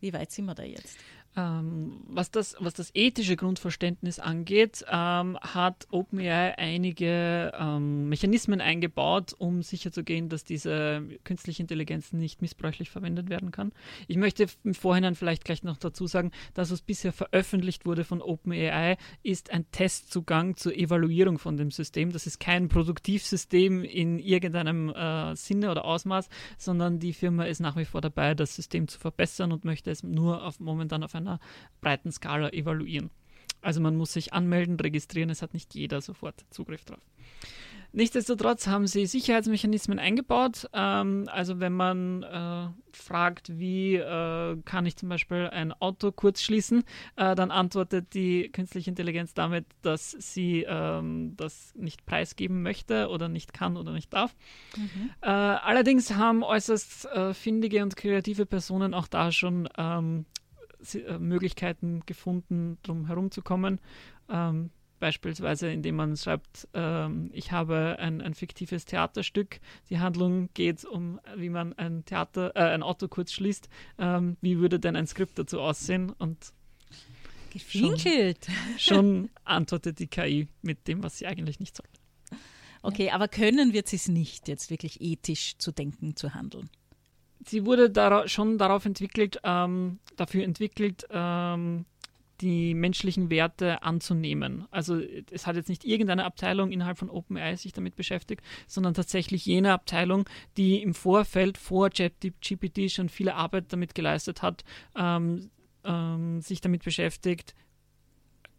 Wie 0.00 0.12
weit 0.12 0.32
sind 0.32 0.46
wir 0.46 0.56
da 0.56 0.64
jetzt? 0.64 0.96
Ähm, 1.38 2.00
was, 2.08 2.32
das, 2.32 2.56
was 2.58 2.74
das 2.74 2.90
ethische 2.94 3.36
Grundverständnis 3.36 4.18
angeht, 4.18 4.84
ähm, 4.90 5.38
hat 5.40 5.86
OpenAI 5.92 6.58
einige 6.58 7.52
ähm, 7.56 8.08
Mechanismen 8.08 8.60
eingebaut, 8.60 9.36
um 9.38 9.62
sicherzugehen, 9.62 10.28
dass 10.28 10.42
diese 10.42 11.00
künstliche 11.22 11.62
Intelligenz 11.62 12.12
nicht 12.12 12.42
missbräuchlich 12.42 12.90
verwendet 12.90 13.30
werden 13.30 13.52
kann. 13.52 13.70
Ich 14.08 14.16
möchte 14.16 14.46
im 14.64 14.74
Vorhinein 14.74 15.14
vielleicht 15.14 15.44
gleich 15.44 15.62
noch 15.62 15.76
dazu 15.76 16.08
sagen, 16.08 16.32
dass 16.54 16.72
was 16.72 16.82
bisher 16.82 17.12
veröffentlicht 17.12 17.86
wurde 17.86 18.02
von 18.02 18.20
OpenAI, 18.20 18.96
ist 19.22 19.52
ein 19.52 19.70
Testzugang 19.70 20.56
zur 20.56 20.74
Evaluierung 20.74 21.38
von 21.38 21.56
dem 21.56 21.70
System. 21.70 22.10
Das 22.10 22.26
ist 22.26 22.40
kein 22.40 22.68
Produktivsystem 22.68 23.84
in 23.84 24.18
irgendeinem 24.18 24.88
äh, 24.88 25.36
Sinne 25.36 25.70
oder 25.70 25.84
Ausmaß, 25.84 26.28
sondern 26.56 26.98
die 26.98 27.12
Firma 27.12 27.44
ist 27.44 27.60
nach 27.60 27.76
wie 27.76 27.84
vor 27.84 28.00
dabei, 28.00 28.34
das 28.34 28.56
System 28.56 28.88
zu 28.88 28.98
verbessern 28.98 29.52
und 29.52 29.64
möchte 29.64 29.92
es 29.92 30.02
nur 30.02 30.44
auf, 30.44 30.58
momentan 30.58 31.04
auf 31.04 31.14
einer 31.14 31.27
einer 31.28 31.40
breiten 31.80 32.12
Skala 32.12 32.50
evaluieren. 32.50 33.10
Also 33.60 33.80
man 33.80 33.96
muss 33.96 34.12
sich 34.12 34.32
anmelden, 34.32 34.78
registrieren, 34.78 35.30
es 35.30 35.42
hat 35.42 35.52
nicht 35.52 35.74
jeder 35.74 36.00
sofort 36.00 36.44
Zugriff 36.50 36.84
drauf. 36.84 37.00
Nichtsdestotrotz 37.92 38.66
haben 38.66 38.86
sie 38.86 39.06
Sicherheitsmechanismen 39.06 39.98
eingebaut. 39.98 40.68
Ähm, 40.74 41.26
also 41.32 41.58
wenn 41.58 41.72
man 41.72 42.22
äh, 42.22 42.68
fragt, 42.92 43.58
wie 43.58 43.94
äh, 43.94 44.56
kann 44.64 44.84
ich 44.84 44.96
zum 44.96 45.08
Beispiel 45.08 45.48
ein 45.50 45.72
Auto 45.72 46.12
kurz 46.12 46.42
schließen, 46.42 46.84
äh, 47.16 47.34
dann 47.34 47.50
antwortet 47.50 48.12
die 48.12 48.50
künstliche 48.52 48.90
Intelligenz 48.90 49.32
damit, 49.32 49.64
dass 49.80 50.10
sie 50.10 50.66
ähm, 50.68 51.34
das 51.36 51.74
nicht 51.76 52.04
preisgeben 52.04 52.62
möchte 52.62 53.08
oder 53.08 53.28
nicht 53.28 53.54
kann 53.54 53.78
oder 53.78 53.92
nicht 53.92 54.12
darf. 54.12 54.36
Mhm. 54.76 55.10
Äh, 55.22 55.28
allerdings 55.28 56.14
haben 56.14 56.42
äußerst 56.42 57.06
äh, 57.06 57.34
findige 57.34 57.82
und 57.82 57.96
kreative 57.96 58.44
Personen 58.44 58.92
auch 58.92 59.08
da 59.08 59.32
schon 59.32 59.66
ähm, 59.78 60.26
äh, 60.36 60.37
Möglichkeiten 61.18 62.02
gefunden, 62.06 62.78
drum 62.82 63.06
herumzukommen. 63.06 63.80
Ähm, 64.28 64.70
beispielsweise 65.00 65.70
indem 65.70 65.96
man 65.96 66.16
schreibt, 66.16 66.68
ähm, 66.74 67.30
ich 67.32 67.52
habe 67.52 67.96
ein, 67.98 68.20
ein, 68.20 68.34
fiktives 68.34 68.84
Theaterstück. 68.84 69.60
Die 69.90 69.98
Handlung 69.98 70.48
geht 70.54 70.84
um, 70.84 71.20
wie 71.36 71.50
man 71.50 71.72
ein 71.74 72.04
Theater, 72.04 72.52
äh, 72.56 72.74
ein 72.74 72.82
Auto 72.82 73.08
kurz 73.08 73.32
schließt. 73.32 73.68
Ähm, 73.98 74.36
wie 74.40 74.58
würde 74.58 74.80
denn 74.80 74.96
ein 74.96 75.06
Skript 75.06 75.38
dazu 75.38 75.60
aussehen? 75.60 76.10
Und 76.10 76.52
Gefinkelt. 77.50 78.46
Schon, 78.76 78.78
schon 78.78 79.30
antwortet 79.44 79.98
die 79.98 80.06
KI 80.06 80.48
mit 80.62 80.86
dem, 80.86 81.02
was 81.02 81.18
sie 81.18 81.26
eigentlich 81.26 81.60
nicht 81.60 81.76
soll. 81.76 81.86
Okay, 82.82 83.10
aber 83.10 83.26
können 83.26 83.72
wird 83.72 83.88
sie 83.88 83.96
es 83.96 84.08
nicht, 84.08 84.48
jetzt 84.48 84.70
wirklich 84.70 85.00
ethisch 85.00 85.58
zu 85.58 85.72
denken, 85.72 86.14
zu 86.14 86.34
handeln? 86.34 86.70
Sie 87.44 87.64
wurde 87.66 87.90
dara 87.90 88.28
schon 88.28 88.58
darauf 88.58 88.84
entwickelt, 88.84 89.40
ähm, 89.44 89.98
dafür 90.16 90.44
entwickelt, 90.44 91.06
ähm, 91.10 91.84
die 92.40 92.74
menschlichen 92.74 93.30
Werte 93.30 93.82
anzunehmen. 93.82 94.66
Also 94.70 95.00
es 95.30 95.46
hat 95.46 95.56
jetzt 95.56 95.68
nicht 95.68 95.84
irgendeine 95.84 96.24
Abteilung 96.24 96.70
innerhalb 96.70 96.98
von 96.98 97.10
OpenAI 97.10 97.56
sich 97.56 97.72
damit 97.72 97.96
beschäftigt, 97.96 98.44
sondern 98.66 98.94
tatsächlich 98.94 99.44
jene 99.44 99.72
Abteilung, 99.72 100.28
die 100.56 100.80
im 100.80 100.94
Vorfeld 100.94 101.58
vor 101.58 101.90
ChatGPT 101.90 102.90
schon 102.90 103.08
viele 103.08 103.34
Arbeit 103.34 103.72
damit 103.72 103.94
geleistet 103.94 104.42
hat, 104.42 104.64
ähm, 104.96 105.50
ähm 105.84 106.40
sich 106.40 106.60
damit 106.60 106.84
beschäftigt, 106.84 107.54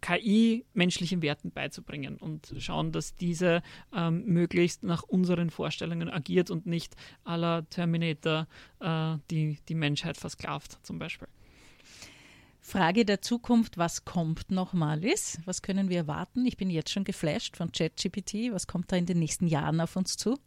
KI 0.01 0.65
menschlichen 0.73 1.21
Werten 1.21 1.51
beizubringen 1.51 2.17
und 2.17 2.53
schauen, 2.57 2.91
dass 2.91 3.15
diese 3.15 3.61
ähm, 3.95 4.25
möglichst 4.25 4.83
nach 4.83 5.03
unseren 5.03 5.49
Vorstellungen 5.49 6.09
agiert 6.09 6.51
und 6.51 6.65
nicht 6.65 6.95
aller 7.23 7.69
Terminator 7.69 8.47
äh, 8.79 9.17
die, 9.29 9.59
die 9.67 9.75
Menschheit 9.75 10.17
versklavt, 10.17 10.79
zum 10.83 10.99
Beispiel. 10.99 11.27
Frage 12.61 13.05
der 13.05 13.21
Zukunft, 13.21 13.77
was 13.77 14.05
kommt 14.05 14.51
nochmal 14.51 15.03
ist? 15.03 15.39
Was 15.45 15.61
können 15.61 15.89
wir 15.89 15.97
erwarten? 15.97 16.45
Ich 16.45 16.57
bin 16.57 16.69
jetzt 16.69 16.91
schon 16.91 17.03
geflasht 17.03 17.57
von 17.57 17.71
ChatGPT. 17.71 18.51
Was 18.51 18.67
kommt 18.67 18.91
da 18.91 18.95
in 18.95 19.05
den 19.05 19.17
nächsten 19.19 19.47
Jahren 19.47 19.81
auf 19.81 19.95
uns 19.95 20.17
zu? 20.17 20.37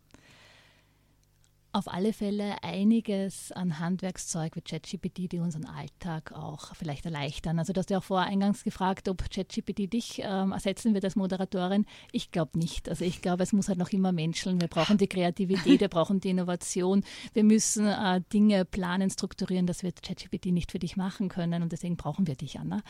Auf 1.72 1.88
alle 1.88 2.12
Fälle 2.12 2.62
einiges 2.62 3.50
an 3.50 3.78
Handwerkszeug 3.78 4.56
wie 4.56 4.61
ChatGPT, 4.61 5.32
die 5.32 5.38
unseren 5.38 5.64
Alltag 5.64 6.32
auch 6.32 6.74
vielleicht 6.74 7.06
erleichtern. 7.06 7.58
Also 7.58 7.72
du 7.72 7.78
hast 7.78 7.88
ja 7.88 7.98
auch 7.98 8.04
vorher 8.04 8.30
eingangs 8.30 8.62
gefragt, 8.62 9.08
ob 9.08 9.30
ChatGPT 9.30 9.90
dich 9.90 10.20
ähm, 10.22 10.52
ersetzen 10.52 10.92
wird 10.92 11.04
als 11.04 11.16
Moderatorin. 11.16 11.87
Ich 12.12 12.30
glaube 12.30 12.58
nicht. 12.58 12.90
Also 12.90 13.06
ich 13.06 13.22
glaube, 13.22 13.42
es 13.42 13.54
muss 13.54 13.68
halt 13.68 13.78
noch 13.78 13.88
immer 13.88 14.12
menscheln. 14.12 14.61
Wir 14.61 14.68
brauchen 14.68 14.98
die 14.98 15.06
Kreativität, 15.06 15.80
wir 15.80 15.88
brauchen 15.88 16.20
die 16.20 16.28
Innovation. 16.28 17.04
Wir 17.32 17.42
müssen 17.42 17.87
äh, 17.87 18.20
Dinge 18.32 18.66
planen, 18.66 19.08
strukturieren. 19.08 19.66
Das 19.66 19.82
wird 19.82 20.02
ChatGPT 20.02 20.46
nicht 20.46 20.72
für 20.72 20.78
dich 20.78 20.98
machen 20.98 21.30
können 21.30 21.62
und 21.62 21.72
deswegen 21.72 21.96
brauchen 21.96 22.26
wir 22.26 22.35
dich, 22.35 22.58
Anna. 22.58 22.82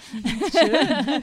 Schön. 0.50 1.22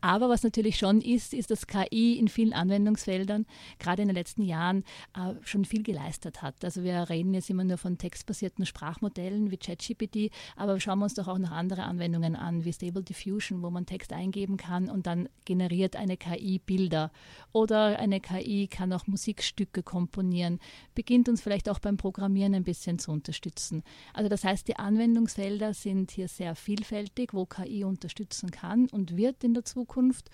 Aber 0.00 0.28
was 0.28 0.42
natürlich 0.42 0.78
schon 0.78 1.00
ist, 1.00 1.32
ist, 1.32 1.52
dass 1.52 1.68
KI 1.68 2.18
in 2.18 2.26
vielen 2.26 2.52
Anwendungsfeldern 2.52 3.46
gerade 3.78 4.02
in 4.02 4.08
den 4.08 4.16
letzten 4.16 4.42
Jahren 4.42 4.82
äh, 5.16 5.34
schon 5.42 5.64
viel 5.64 5.84
geleistet 5.84 6.42
hat 6.42 6.55
hat. 6.56 6.64
Also 6.64 6.82
wir 6.82 7.08
reden 7.08 7.34
jetzt 7.34 7.50
immer 7.50 7.64
nur 7.64 7.78
von 7.78 7.98
textbasierten 7.98 8.66
Sprachmodellen 8.66 9.50
wie 9.50 9.56
ChatGPT, 9.56 10.30
aber 10.56 10.78
schauen 10.80 10.98
wir 10.98 11.04
uns 11.04 11.14
doch 11.14 11.28
auch 11.28 11.38
noch 11.38 11.50
andere 11.50 11.84
Anwendungen 11.84 12.36
an, 12.36 12.64
wie 12.64 12.72
Stable 12.72 13.02
Diffusion, 13.02 13.62
wo 13.62 13.70
man 13.70 13.86
Text 13.86 14.12
eingeben 14.12 14.56
kann 14.56 14.88
und 14.90 15.06
dann 15.06 15.28
generiert 15.44 15.96
eine 15.96 16.16
KI 16.16 16.58
Bilder. 16.58 17.10
Oder 17.52 17.98
eine 17.98 18.20
KI 18.20 18.68
kann 18.68 18.92
auch 18.92 19.06
Musikstücke 19.06 19.82
komponieren, 19.82 20.58
beginnt 20.94 21.28
uns 21.28 21.40
vielleicht 21.40 21.68
auch 21.68 21.78
beim 21.78 21.96
Programmieren 21.96 22.54
ein 22.54 22.64
bisschen 22.64 22.98
zu 22.98 23.12
unterstützen. 23.12 23.82
Also 24.12 24.28
das 24.28 24.44
heißt, 24.44 24.68
die 24.68 24.76
Anwendungsfelder 24.76 25.74
sind 25.74 26.10
hier 26.10 26.28
sehr 26.28 26.54
vielfältig, 26.54 27.34
wo 27.34 27.46
KI 27.46 27.84
unterstützen 27.84 28.50
kann 28.50 28.88
und 28.88 29.16
wird 29.16 29.44
in 29.44 29.54
der 29.54 29.64
Zukunft. 29.64 30.30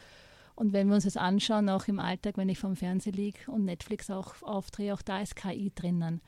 Und 0.55 0.73
wenn 0.73 0.89
wir 0.89 0.95
uns 0.95 1.05
das 1.05 1.17
anschauen, 1.17 1.69
auch 1.69 1.89
im 1.89 1.99
Alltag, 1.99 2.37
wenn 2.37 2.49
ich 2.49 2.59
vom 2.59 2.77
Fernseher 2.77 3.13
liege 3.13 3.51
und 3.51 3.65
Netflix 3.65 4.11
auch 4.11 4.35
aufdrehe, 4.43 4.95
auch 4.95 5.03
da 5.03 5.21
ist 5.21 5.37
KI 5.37 5.73
drinnen. 5.75 6.21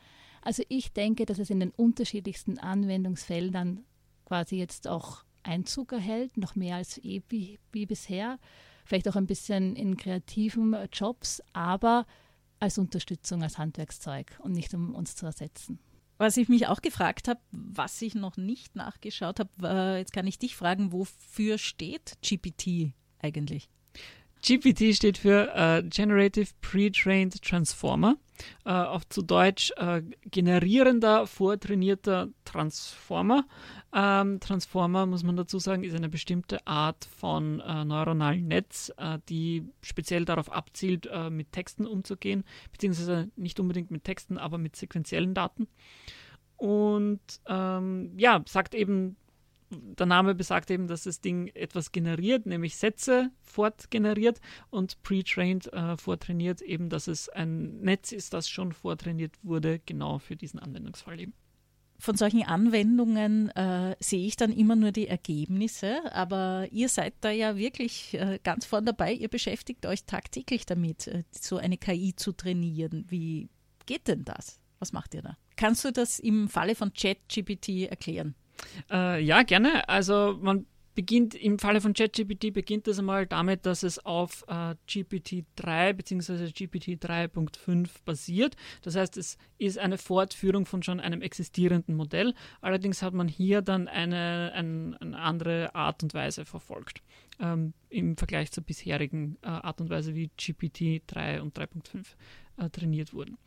Also 0.43 0.63
ich 0.69 0.93
denke, 0.93 1.27
dass 1.27 1.39
es 1.39 1.51
in 1.51 1.61
den 1.61 1.71
unterschiedlichsten 1.71 2.59
Anwendungsfeldern 2.59 3.85
quasi 4.27 4.57
jetzt 4.57 4.89
auch 4.89 5.25
Einzug 5.43 5.93
erhält, 5.93 6.37
noch 6.37 6.55
mehr 6.55 6.77
als 6.77 6.99
eh 6.99 7.23
wie, 7.29 7.59
wie 7.73 7.87
bisher. 7.87 8.39
Vielleicht 8.85 9.09
auch 9.09 9.17
ein 9.17 9.27
bisschen 9.27 9.77
in 9.77 9.97
kreativen 9.97 10.77
Jobs, 10.93 11.43
aber 11.53 12.07
als 12.61 12.79
Unterstützung, 12.79 13.43
als 13.43 13.59
Handwerkszeug 13.59 14.39
und 14.41 14.53
nicht 14.53 14.75
um 14.75 14.95
uns 14.95 15.17
zu 15.17 15.27
ersetzen. 15.27 15.79
Was 16.17 16.37
ich 16.37 16.49
mich 16.49 16.69
auch 16.69 16.81
gefragt 16.81 17.29
habe, 17.29 17.41
was 17.51 18.01
ich 18.01 18.15
noch 18.15 18.37
nicht 18.37 18.77
nachgeschaut 18.77 19.41
habe, 19.41 19.97
jetzt 19.99 20.13
kann 20.13 20.27
ich 20.27 20.39
dich 20.39 20.55
fragen, 20.57 20.93
wofür 20.93 21.59
steht 21.59 22.19
GPT 22.23 22.95
eigentlich? 23.19 23.69
GPT 24.45 24.95
steht 24.95 25.17
für 25.17 25.55
äh, 25.55 25.83
Generative 25.85 26.51
Pre-Trained 26.61 27.41
Transformer, 27.41 28.19
äh, 28.67 28.73
auf 28.73 29.09
zu 29.09 29.23
Deutsch 29.23 29.73
äh, 29.79 30.03
generierender, 30.31 31.27
vortrainierter 31.27 32.29
Transformer. 32.45 33.47
Ähm, 33.95 34.41
Transformer, 34.41 35.07
muss 35.07 35.23
man 35.23 35.37
dazu 35.37 35.59
sagen, 35.59 35.83
ist 35.83 35.97
eine 35.97 36.11
bestimmte 36.11 36.67
Art 36.67 37.09
von 37.17 37.61
äh, 37.61 37.87
neuronalen 37.87 38.47
Netz, 38.47 38.93
äh, 38.99 39.19
die 39.31 39.67
speziell 39.81 40.27
darauf 40.27 40.53
abzielt, 40.53 41.07
äh, 41.07 41.31
mit 41.31 41.53
Texten 41.53 41.87
umzugehen, 41.87 42.45
beziehungsweise 42.71 43.31
nicht 43.37 43.59
unbedingt 43.61 43.91
mit 43.91 44.05
Texten, 44.05 44.37
aber 44.37 44.59
mit 44.59 44.77
sequenziellen 44.77 45.33
Daten. 45.33 45.69
Und 46.59 47.21
ähm, 47.49 48.13
ja, 48.19 48.43
sagt 48.47 48.75
eben 48.75 49.17
der 49.75 50.07
Name 50.07 50.35
besagt 50.35 50.71
eben, 50.71 50.89
dass 50.89 51.05
das 51.05 51.21
Ding 51.21 51.49
etwas 51.49 51.93
generiert, 51.93 52.47
nämlich 52.47 52.77
Sätze 52.77 53.31
fortgeneriert 53.43 54.41
und 54.71 55.03
pre-trained 55.03 55.73
äh, 55.73 55.97
vortrainiert, 55.97 56.61
eben, 56.63 56.89
dass 56.89 57.07
es 57.07 57.29
ein 57.29 57.81
Netz 57.81 58.13
ist, 58.13 58.35
das 58.35 58.49
schon 58.49 58.73
vortrainiert 58.73 59.37
wurde, 59.43 59.81
genau 59.85 60.19
für 60.19 60.37
diesen 60.37 60.61
Anwendungsfall 60.61 61.21
eben. 61.21 61.35
Von 61.99 62.17
solchen 62.17 62.43
Anwendungen 62.43 63.51
äh, 63.51 63.97
sehe 64.01 64.27
ich 64.27 64.37
dann 64.37 64.53
immer 64.53 64.77
nur 64.77 64.93
die 64.93 65.07
Ergebnisse, 65.09 66.13
aber 66.13 66.67
ihr 66.71 66.89
seid 66.89 67.15
da 67.21 67.31
ja 67.31 67.57
wirklich 67.57 68.15
äh, 68.15 68.41
ganz 68.43 68.67
vorn 68.67 68.85
dabei. 68.85 69.13
Ihr 69.13 69.29
beschäftigt 69.29 69.87
euch 69.87 70.05
tagtäglich 70.05 70.67
damit, 70.67 71.07
äh, 71.07 71.23
so 71.31 71.57
eine 71.57 71.79
KI 71.79 72.15
zu 72.17 72.33
trainieren. 72.33 73.07
Wie 73.09 73.49
geht 73.87 74.09
denn 74.09 74.25
das? 74.25 74.59
Was 74.81 74.93
macht 74.93 75.15
ihr 75.15 75.23
da? 75.23 75.37
Kannst 75.57 75.85
du 75.85 75.93
das 75.93 76.19
im 76.19 76.49
Falle 76.49 76.75
von 76.75 76.93
ChatGPT 76.93 77.89
erklären? 77.89 78.35
Äh, 78.91 79.23
ja, 79.23 79.43
gerne. 79.43 79.89
Also 79.89 80.39
man 80.41 80.67
beginnt 80.95 81.35
im 81.35 81.59
Falle 81.59 81.81
von 81.81 81.93
ChatGPT 81.93 82.53
beginnt 82.53 82.87
das 82.87 82.99
einmal 82.99 83.27
damit, 83.27 83.67
dass 83.67 83.83
es 83.83 84.05
auf 84.05 84.45
äh, 84.49 84.75
GPT-3 84.89 85.93
bzw. 85.93 86.51
GPT 86.51 87.03
3.5 87.05 87.89
basiert. 88.05 88.57
Das 88.83 88.97
heißt, 88.97 89.17
es 89.17 89.37
ist 89.59 89.79
eine 89.79 89.99
Fortführung 89.99 90.67
von 90.67 90.83
schon 90.83 91.01
einem 91.01 91.23
existierenden 91.23 91.97
Modell. 91.97 92.35
Allerdings 92.61 93.03
hat 93.03 93.15
man 93.15 93.29
hier 93.29 93.63
dann 93.63 93.89
eine, 93.89 94.53
ein, 94.55 94.95
eine 94.95 95.19
andere 95.19 95.75
Art 95.75 96.03
und 96.03 96.15
Weise 96.15 96.45
verfolgt 96.45 97.03
ähm, 97.41 97.75
im 97.89 98.17
Vergleich 98.17 98.53
zur 98.53 98.65
bisherigen 98.65 99.37
äh, 99.43 99.49
Art 99.49 99.81
und 99.81 99.91
Weise, 99.91 100.15
wie 100.15 100.31
GPT 100.37 101.03
3 101.07 101.43
und 101.43 101.59
3.5 101.59 102.07
äh, 102.59 102.71
trainiert 102.71 103.13
wurden. 103.13 103.39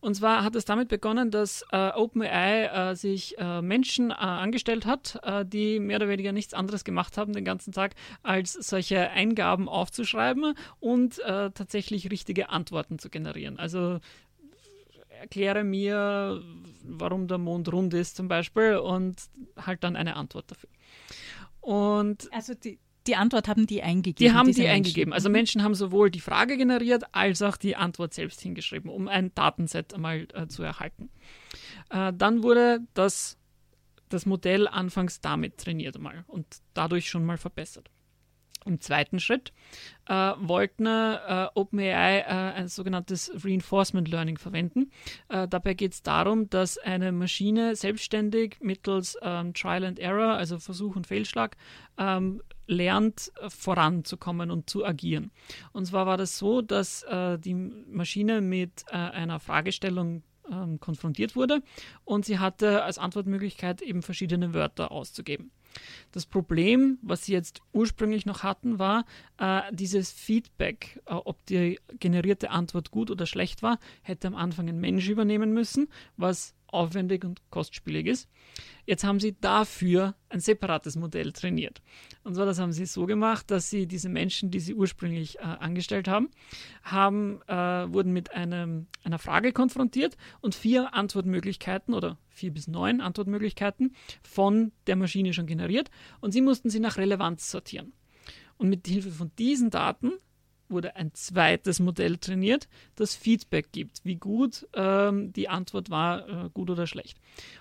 Und 0.00 0.14
zwar 0.14 0.42
hat 0.44 0.56
es 0.56 0.64
damit 0.64 0.88
begonnen, 0.88 1.30
dass 1.30 1.64
äh, 1.72 1.90
OpenAI 1.90 2.90
äh, 2.90 2.96
sich 2.96 3.38
äh, 3.38 3.62
Menschen 3.62 4.10
äh, 4.10 4.14
angestellt 4.14 4.86
hat, 4.86 5.18
äh, 5.22 5.44
die 5.44 5.80
mehr 5.80 5.96
oder 5.96 6.08
weniger 6.08 6.32
nichts 6.32 6.54
anderes 6.54 6.84
gemacht 6.84 7.16
haben 7.16 7.32
den 7.32 7.44
ganzen 7.44 7.72
Tag, 7.72 7.94
als 8.22 8.52
solche 8.52 9.10
Eingaben 9.10 9.68
aufzuschreiben 9.68 10.54
und 10.80 11.20
tatsächlich 11.22 12.10
richtige 12.10 12.48
Antworten 12.48 12.98
zu 12.98 13.08
generieren. 13.10 13.58
Also 13.58 14.00
erkläre 15.22 15.64
mir, 15.64 16.42
warum 16.84 17.28
der 17.28 17.38
Mond 17.38 17.72
rund 17.72 17.94
ist 17.94 18.16
zum 18.16 18.28
Beispiel 18.28 18.76
und 18.76 19.22
halt 19.56 19.84
dann 19.84 19.96
eine 19.96 20.16
Antwort 20.16 20.50
dafür. 20.50 20.70
Und 21.60 22.28
also 22.32 22.54
die, 22.54 22.78
die 23.06 23.16
Antwort 23.16 23.48
haben 23.48 23.66
die 23.66 23.82
eingegeben. 23.82 24.16
Die 24.18 24.36
haben 24.36 24.52
die 24.52 24.60
Menschen. 24.60 24.74
eingegeben. 24.74 25.12
Also 25.12 25.28
mhm. 25.28 25.32
Menschen 25.32 25.62
haben 25.62 25.74
sowohl 25.74 26.10
die 26.10 26.20
Frage 26.20 26.56
generiert 26.56 27.04
als 27.12 27.42
auch 27.42 27.56
die 27.56 27.76
Antwort 27.76 28.14
selbst 28.14 28.40
hingeschrieben, 28.40 28.90
um 28.90 29.08
ein 29.08 29.34
Datenset 29.34 29.94
einmal 29.94 30.28
äh, 30.34 30.46
zu 30.46 30.62
erhalten. 30.62 31.10
Äh, 31.90 32.12
dann 32.14 32.42
wurde 32.42 32.80
das, 32.94 33.38
das 34.08 34.26
Modell 34.26 34.68
anfangs 34.68 35.20
damit 35.20 35.58
trainiert 35.58 35.96
einmal 35.96 36.24
und 36.26 36.46
dadurch 36.74 37.08
schon 37.08 37.24
mal 37.24 37.38
verbessert. 37.38 37.90
Im 38.64 38.80
zweiten 38.80 39.20
Schritt 39.20 39.52
äh, 40.08 40.32
wollten 40.38 40.86
äh, 40.86 41.48
OpenAI 41.54 42.18
äh, 42.20 42.24
ein 42.24 42.68
sogenanntes 42.68 43.32
Reinforcement 43.44 44.08
Learning 44.08 44.38
verwenden. 44.38 44.90
Äh, 45.28 45.48
dabei 45.48 45.74
geht 45.74 45.92
es 45.92 46.02
darum, 46.02 46.48
dass 46.50 46.78
eine 46.78 47.12
Maschine 47.12 47.76
selbstständig 47.76 48.58
mittels 48.60 49.16
ähm, 49.22 49.54
Trial 49.54 49.84
and 49.84 49.98
Error, 49.98 50.34
also 50.34 50.58
Versuch 50.58 50.96
und 50.96 51.06
Fehlschlag, 51.06 51.56
ähm, 51.98 52.42
lernt, 52.66 53.32
äh, 53.40 53.50
voranzukommen 53.50 54.50
und 54.50 54.68
zu 54.68 54.84
agieren. 54.84 55.30
Und 55.72 55.86
zwar 55.86 56.06
war 56.06 56.16
das 56.16 56.38
so, 56.38 56.62
dass 56.62 57.02
äh, 57.04 57.38
die 57.38 57.54
Maschine 57.54 58.40
mit 58.40 58.84
äh, 58.88 58.96
einer 58.96 59.40
Fragestellung 59.40 60.22
ähm, 60.50 60.80
konfrontiert 60.80 61.36
wurde 61.36 61.62
und 62.04 62.24
sie 62.24 62.38
hatte 62.38 62.82
als 62.82 62.98
Antwortmöglichkeit 62.98 63.82
eben 63.82 64.02
verschiedene 64.02 64.54
Wörter 64.54 64.90
auszugeben. 64.90 65.50
Das 66.10 66.26
Problem, 66.26 66.98
was 67.02 67.24
sie 67.24 67.32
jetzt 67.32 67.62
ursprünglich 67.72 68.26
noch 68.26 68.42
hatten, 68.42 68.78
war 68.78 69.04
äh, 69.38 69.62
dieses 69.72 70.12
Feedback, 70.12 71.00
äh, 71.06 71.14
ob 71.14 71.44
die 71.46 71.78
generierte 71.98 72.50
Antwort 72.50 72.90
gut 72.90 73.10
oder 73.10 73.26
schlecht 73.26 73.62
war, 73.62 73.78
hätte 74.02 74.28
am 74.28 74.34
Anfang 74.34 74.68
ein 74.68 74.80
Mensch 74.80 75.08
übernehmen 75.08 75.52
müssen, 75.52 75.88
was 76.16 76.54
aufwendig 76.72 77.24
und 77.24 77.40
kostspielig 77.50 78.06
ist. 78.06 78.28
Jetzt 78.86 79.04
haben 79.04 79.20
sie 79.20 79.36
dafür 79.40 80.14
ein 80.28 80.40
separates 80.40 80.96
Modell 80.96 81.32
trainiert. 81.32 81.82
Und 82.24 82.34
zwar, 82.34 82.46
das 82.46 82.58
haben 82.58 82.72
sie 82.72 82.86
so 82.86 83.06
gemacht, 83.06 83.50
dass 83.50 83.70
sie 83.70 83.86
diese 83.86 84.08
Menschen, 84.08 84.50
die 84.50 84.60
sie 84.60 84.74
ursprünglich 84.74 85.38
äh, 85.38 85.42
angestellt 85.42 86.08
haben, 86.08 86.30
haben 86.82 87.40
äh, 87.46 87.54
wurden 87.92 88.12
mit 88.12 88.32
einem, 88.32 88.86
einer 89.04 89.18
Frage 89.18 89.52
konfrontiert 89.52 90.16
und 90.40 90.54
vier 90.54 90.94
Antwortmöglichkeiten 90.94 91.94
oder 91.94 92.18
vier 92.28 92.52
bis 92.52 92.66
neun 92.66 93.00
Antwortmöglichkeiten 93.00 93.94
von 94.22 94.72
der 94.86 94.96
Maschine 94.96 95.32
schon 95.32 95.46
generiert 95.46 95.90
und 96.20 96.32
sie 96.32 96.40
mussten 96.40 96.70
sie 96.70 96.80
nach 96.80 96.96
Relevanz 96.96 97.50
sortieren. 97.50 97.92
Und 98.56 98.68
mit 98.68 98.86
Hilfe 98.86 99.10
von 99.10 99.30
diesen 99.38 99.70
Daten 99.70 100.12
wurde 100.72 100.96
ein 100.96 101.14
zweites 101.14 101.78
Modell 101.80 102.16
trainiert, 102.16 102.68
das 102.96 103.14
Feedback 103.14 103.72
gibt, 103.72 104.04
wie 104.04 104.16
gut 104.16 104.66
ähm, 104.74 105.32
die 105.32 105.48
Antwort 105.48 105.90
war, 105.90 106.28
äh, 106.28 106.50
gut 106.52 106.70
oder 106.70 106.86
schlecht. 106.86 107.18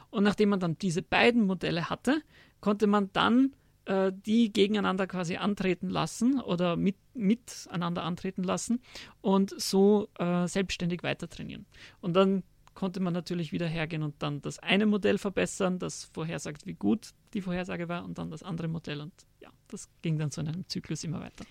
Und 0.10 0.24
nachdem 0.24 0.50
man 0.50 0.60
dann 0.60 0.78
diese 0.78 1.02
beiden 1.02 1.46
Modelle 1.46 1.90
hatte, 1.90 2.22
konnte 2.60 2.88
man 2.88 3.10
dann 3.14 3.54
äh, 3.86 4.12
die 4.26 4.52
gegeneinander 4.54 5.08
quasi 5.08 5.38
antreten 5.38 5.90
lassen 5.90 6.40
oder 6.40 6.76
mit, 6.76 6.96
miteinander 7.14 8.04
antreten 8.04 8.44
lassen 8.44 8.82
und 9.22 9.54
so 9.60 10.10
äh, 10.20 10.48
selbstständig 10.48 11.04
weiter 11.04 11.30
trainieren. 11.30 11.66
Und 12.00 12.14
dann 12.16 12.44
konnte 12.74 13.00
man 13.00 13.14
natürlich 13.14 13.52
wieder 13.52 13.68
hergehen 13.68 14.04
und 14.04 14.16
dann 14.20 14.42
das 14.42 14.60
eine 14.60 14.86
Modell 14.86 15.18
verbessern, 15.18 15.80
das 15.80 16.06
vorhersagt, 16.06 16.66
wie 16.66 16.74
gut 16.74 17.12
die 17.34 17.42
Vorhersage 17.42 17.90
war, 17.90 18.04
und 18.06 18.18
dann 18.18 18.30
das 18.32 18.44
andere 18.44 18.68
Modell. 18.68 19.02
Und 19.02 19.14
ja, 19.40 19.50
das 19.68 19.90
ging 20.02 20.18
dann 20.18 20.32
so 20.32 20.42
in 20.42 20.48
einem 20.48 20.68
Zyklus 20.68 21.04
immer 21.04 21.20
weiter. 21.20 21.46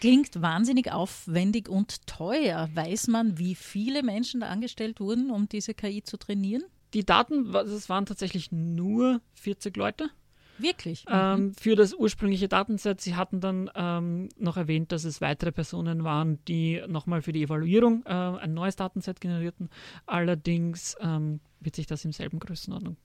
Klingt 0.00 0.40
wahnsinnig 0.40 0.92
aufwendig 0.92 1.68
und 1.68 2.06
teuer. 2.06 2.68
Weiß 2.74 3.08
man, 3.08 3.38
wie 3.38 3.54
viele 3.54 4.02
Menschen 4.02 4.40
da 4.40 4.48
angestellt 4.48 5.00
wurden, 5.00 5.30
um 5.30 5.48
diese 5.48 5.74
KI 5.74 6.02
zu 6.02 6.16
trainieren? 6.16 6.64
Die 6.94 7.04
Daten, 7.04 7.52
das 7.52 7.88
waren 7.88 8.06
tatsächlich 8.06 8.52
nur 8.52 9.20
40 9.34 9.76
Leute. 9.76 10.10
Wirklich? 10.58 11.04
Ähm, 11.08 11.46
mhm. 11.46 11.54
Für 11.54 11.76
das 11.76 11.94
ursprüngliche 11.94 12.48
Datenset. 12.48 13.00
Sie 13.00 13.14
hatten 13.14 13.40
dann 13.40 13.70
ähm, 13.74 14.28
noch 14.38 14.56
erwähnt, 14.56 14.92
dass 14.92 15.04
es 15.04 15.20
weitere 15.20 15.52
Personen 15.52 16.04
waren, 16.04 16.42
die 16.46 16.82
nochmal 16.88 17.22
für 17.22 17.32
die 17.32 17.42
Evaluierung 17.42 18.04
äh, 18.06 18.10
ein 18.10 18.54
neues 18.54 18.76
Datenset 18.76 19.20
generierten. 19.20 19.68
Allerdings 20.06 20.96
ähm, 21.00 21.40
wird 21.60 21.76
sich 21.76 21.86
das 21.86 22.04
im 22.04 22.12
selben 22.12 22.38
Größenordnung 22.38 22.96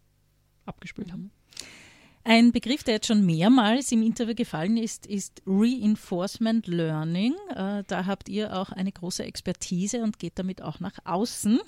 abgespielt 0.66 1.08
mhm. 1.08 1.12
haben. 1.12 1.32
Ein 2.24 2.52
Begriff, 2.52 2.84
der 2.84 2.96
jetzt 2.96 3.08
schon 3.08 3.26
mehrmals 3.26 3.92
im 3.92 4.04
Interview 4.04 4.36
gefallen 4.36 4.78
ist, 4.78 5.08
ist 5.08 5.42
Reinforcement 5.46 6.68
Learning. 6.68 7.34
Äh, 7.50 7.84
da 7.88 8.06
habt 8.06 8.30
ihr 8.30 8.56
auch 8.56 8.72
eine 8.72 8.92
große 8.92 9.24
Expertise 9.24 10.04
und 10.04 10.20
geht 10.20 10.38
damit 10.38 10.62
auch 10.62 10.80
nach 10.80 11.00
außen. 11.04 11.60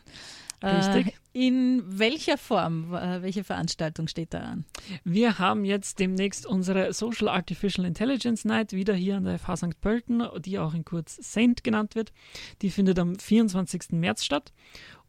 Richtig. 0.63 1.07
Äh, 1.07 1.11
in 1.33 1.83
welcher 1.85 2.37
Form, 2.37 2.93
äh, 2.93 3.21
welche 3.21 3.43
Veranstaltung 3.43 4.07
steht 4.07 4.33
da 4.33 4.39
an? 4.39 4.65
Wir 5.03 5.39
haben 5.39 5.65
jetzt 5.65 5.99
demnächst 5.99 6.45
unsere 6.45 6.93
Social 6.93 7.27
Artificial 7.27 7.85
Intelligence 7.85 8.45
Night 8.45 8.71
wieder 8.71 8.93
hier 8.93 9.17
an 9.17 9.25
der 9.25 9.39
FH 9.39 9.57
St. 9.57 9.81
Pölten, 9.81 10.23
die 10.39 10.59
auch 10.59 10.73
in 10.73 10.85
kurz 10.85 11.17
SAINT 11.33 11.63
genannt 11.63 11.95
wird. 11.95 12.13
Die 12.61 12.69
findet 12.69 12.99
am 12.99 13.17
24. 13.17 13.91
März 13.91 14.23
statt. 14.23 14.53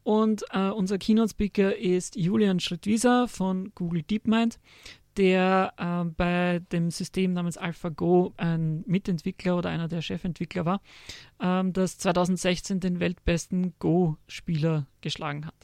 Und 0.02 0.44
äh, 0.50 0.68
unser 0.68 0.98
Keynote-Speaker 0.98 1.76
ist 1.76 2.16
Julian 2.16 2.60
Schrittwieser 2.60 3.28
von 3.28 3.72
Google 3.74 4.02
DeepMind 4.02 4.58
der 5.16 5.72
äh, 5.76 6.04
bei 6.10 6.60
dem 6.72 6.90
System 6.90 7.32
namens 7.32 7.56
AlphaGo 7.56 8.32
ein 8.36 8.84
Mitentwickler 8.86 9.56
oder 9.56 9.70
einer 9.70 9.88
der 9.88 10.02
Chefentwickler 10.02 10.64
war, 10.64 10.80
ähm, 11.40 11.72
das 11.72 11.98
2016 11.98 12.80
den 12.80 13.00
weltbesten 13.00 13.74
Go-Spieler 13.78 14.86
geschlagen 15.00 15.46
hat. 15.46 15.54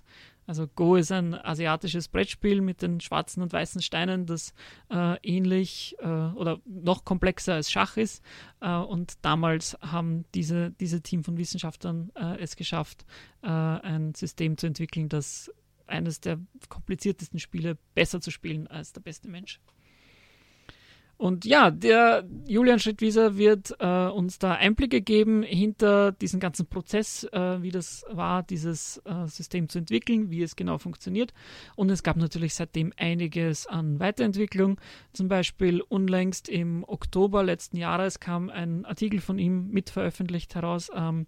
Also 0.50 0.66
Go 0.66 0.96
ist 0.96 1.12
ein 1.12 1.34
asiatisches 1.34 2.08
Brettspiel 2.08 2.60
mit 2.60 2.82
den 2.82 3.00
schwarzen 3.00 3.40
und 3.40 3.52
weißen 3.52 3.82
Steinen, 3.82 4.26
das 4.26 4.52
äh, 4.90 5.16
ähnlich 5.22 5.94
äh, 6.00 6.06
oder 6.06 6.58
noch 6.64 7.04
komplexer 7.04 7.54
als 7.54 7.70
Schach 7.70 7.96
ist. 7.96 8.20
Äh, 8.60 8.74
und 8.74 9.24
damals 9.24 9.78
haben 9.80 10.24
diese, 10.34 10.72
diese 10.72 11.02
Team 11.02 11.22
von 11.22 11.36
Wissenschaftlern 11.36 12.10
äh, 12.16 12.40
es 12.40 12.56
geschafft, 12.56 13.06
äh, 13.42 13.46
ein 13.46 14.12
System 14.16 14.56
zu 14.56 14.66
entwickeln, 14.66 15.08
das 15.08 15.52
eines 15.90 16.20
der 16.20 16.38
kompliziertesten 16.68 17.38
Spiele 17.38 17.76
besser 17.94 18.20
zu 18.20 18.30
spielen 18.30 18.66
als 18.66 18.92
der 18.92 19.00
beste 19.00 19.28
Mensch. 19.28 19.60
Und 21.20 21.44
ja, 21.44 21.70
der 21.70 22.24
Julian 22.46 22.78
Schrittwieser 22.78 23.36
wird 23.36 23.74
äh, 23.78 24.06
uns 24.06 24.38
da 24.38 24.54
Einblicke 24.54 25.02
geben 25.02 25.42
hinter 25.42 26.12
diesen 26.12 26.40
ganzen 26.40 26.64
Prozess, 26.64 27.24
äh, 27.24 27.62
wie 27.62 27.70
das 27.70 28.06
war, 28.10 28.42
dieses 28.42 29.02
äh, 29.04 29.26
System 29.26 29.68
zu 29.68 29.80
entwickeln, 29.80 30.30
wie 30.30 30.40
es 30.40 30.56
genau 30.56 30.78
funktioniert. 30.78 31.34
Und 31.76 31.90
es 31.90 32.02
gab 32.02 32.16
natürlich 32.16 32.54
seitdem 32.54 32.94
einiges 32.96 33.66
an 33.66 34.00
Weiterentwicklung. 34.00 34.80
Zum 35.12 35.28
Beispiel 35.28 35.82
unlängst 35.82 36.48
im 36.48 36.84
Oktober 36.88 37.42
letzten 37.42 37.76
Jahres 37.76 38.18
kam 38.18 38.48
ein 38.48 38.86
Artikel 38.86 39.20
von 39.20 39.38
ihm 39.38 39.68
mitveröffentlicht 39.68 40.54
heraus, 40.54 40.90
ähm, 40.96 41.26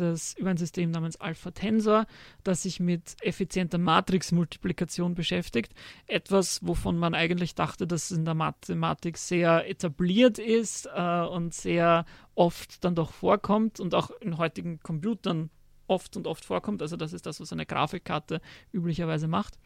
das 0.00 0.34
über 0.34 0.50
ein 0.50 0.56
System 0.56 0.90
namens 0.90 1.16
Alpha 1.16 1.50
Tensor, 1.50 2.06
das 2.44 2.62
sich 2.62 2.80
mit 2.80 3.16
effizienter 3.22 3.78
Matrixmultiplikation 3.78 5.14
beschäftigt. 5.14 5.74
Etwas, 6.06 6.60
wovon 6.66 6.98
man 6.98 7.14
eigentlich 7.14 7.54
dachte, 7.54 7.86
dass 7.86 8.10
es 8.10 8.16
in 8.16 8.24
der 8.24 8.34
Mathematik 8.34 9.18
sehr 9.18 9.68
etabliert 9.68 10.38
ist 10.38 10.88
äh, 10.94 11.22
und 11.22 11.54
sehr 11.54 12.04
oft 12.34 12.84
dann 12.84 12.94
doch 12.94 13.12
vorkommt 13.12 13.80
und 13.80 13.94
auch 13.94 14.10
in 14.20 14.38
heutigen 14.38 14.80
Computern 14.80 15.50
oft 15.86 16.16
und 16.16 16.26
oft 16.26 16.44
vorkommt. 16.44 16.82
Also 16.82 16.96
das 16.96 17.12
ist 17.12 17.26
das, 17.26 17.40
was 17.40 17.52
eine 17.52 17.66
Grafikkarte 17.66 18.40
üblicherweise 18.72 19.26
macht. 19.26 19.58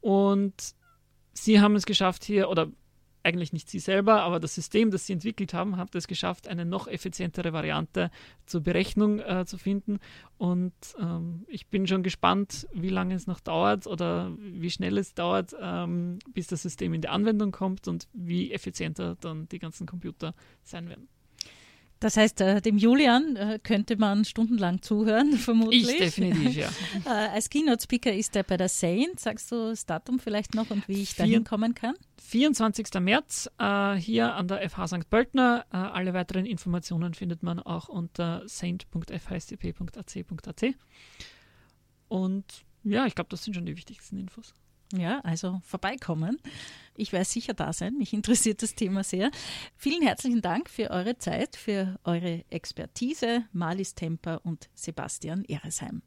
Und 0.00 0.74
sie 1.32 1.60
haben 1.60 1.76
es 1.76 1.86
geschafft 1.86 2.24
hier, 2.24 2.48
oder 2.48 2.70
eigentlich 3.22 3.52
nicht 3.52 3.68
sie 3.68 3.78
selber, 3.78 4.22
aber 4.22 4.40
das 4.40 4.54
System, 4.54 4.90
das 4.90 5.06
sie 5.06 5.12
entwickelt 5.12 5.54
haben, 5.54 5.76
hat 5.76 5.94
es 5.94 6.06
geschafft, 6.06 6.48
eine 6.48 6.64
noch 6.64 6.88
effizientere 6.88 7.52
Variante 7.52 8.10
zur 8.46 8.62
Berechnung 8.62 9.20
äh, 9.20 9.44
zu 9.46 9.58
finden. 9.58 9.98
Und 10.38 10.72
ähm, 10.98 11.44
ich 11.48 11.68
bin 11.68 11.86
schon 11.86 12.02
gespannt, 12.02 12.66
wie 12.72 12.88
lange 12.88 13.14
es 13.14 13.26
noch 13.26 13.40
dauert 13.40 13.86
oder 13.86 14.32
wie 14.38 14.70
schnell 14.70 14.96
es 14.98 15.14
dauert, 15.14 15.54
ähm, 15.60 16.18
bis 16.32 16.46
das 16.46 16.62
System 16.62 16.94
in 16.94 17.02
die 17.02 17.08
Anwendung 17.08 17.52
kommt 17.52 17.88
und 17.88 18.08
wie 18.12 18.52
effizienter 18.52 19.16
dann 19.20 19.48
die 19.48 19.58
ganzen 19.58 19.86
Computer 19.86 20.34
sein 20.62 20.88
werden. 20.88 21.08
Das 22.00 22.16
heißt, 22.16 22.40
äh, 22.40 22.60
dem 22.62 22.78
Julian 22.78 23.36
äh, 23.36 23.60
könnte 23.62 23.98
man 23.98 24.24
stundenlang 24.24 24.80
zuhören, 24.80 25.32
vermutlich. 25.36 25.88
Ich 25.88 25.98
definitiv, 25.98 26.56
ja. 26.56 26.70
äh, 27.04 27.28
als 27.28 27.50
Keynote-Speaker 27.50 28.12
ist 28.12 28.34
er 28.34 28.42
bei 28.42 28.56
der 28.56 28.70
Saint. 28.70 29.20
Sagst 29.20 29.52
du 29.52 29.68
das 29.68 29.84
Datum 29.84 30.18
vielleicht 30.18 30.54
noch 30.54 30.70
und 30.70 30.88
wie 30.88 31.02
ich 31.02 31.14
da 31.14 31.24
hinkommen 31.24 31.74
kann? 31.74 31.94
24. 32.22 32.94
März 33.00 33.50
hier 33.98 34.34
an 34.34 34.48
der 34.48 34.70
FH 34.70 34.88
St. 34.88 35.10
Pöltner. 35.10 35.66
Alle 35.70 36.14
weiteren 36.14 36.46
Informationen 36.46 37.12
findet 37.14 37.42
man 37.42 37.58
auch 37.58 37.88
unter 37.88 38.44
saint.fhscp.ac.at. 38.46 40.64
Und 42.08 42.44
ja, 42.84 43.06
ich 43.06 43.14
glaube, 43.14 43.30
das 43.30 43.44
sind 43.44 43.54
schon 43.54 43.64
die 43.66 43.76
wichtigsten 43.76 44.18
Infos. 44.18 44.54
Ja, 44.96 45.20
also 45.20 45.60
vorbeikommen. 45.64 46.38
Ich 46.96 47.12
werde 47.12 47.24
sicher 47.24 47.54
da 47.54 47.72
sein. 47.72 47.96
Mich 47.96 48.12
interessiert 48.12 48.62
das 48.62 48.74
Thema 48.74 49.04
sehr. 49.04 49.30
Vielen 49.76 50.02
herzlichen 50.02 50.42
Dank 50.42 50.68
für 50.68 50.90
eure 50.90 51.16
Zeit, 51.16 51.56
für 51.56 51.98
eure 52.04 52.44
Expertise, 52.50 53.44
Malis 53.52 53.94
Temper 53.94 54.40
und 54.44 54.68
Sebastian 54.74 55.44
Eresheim. 55.44 56.02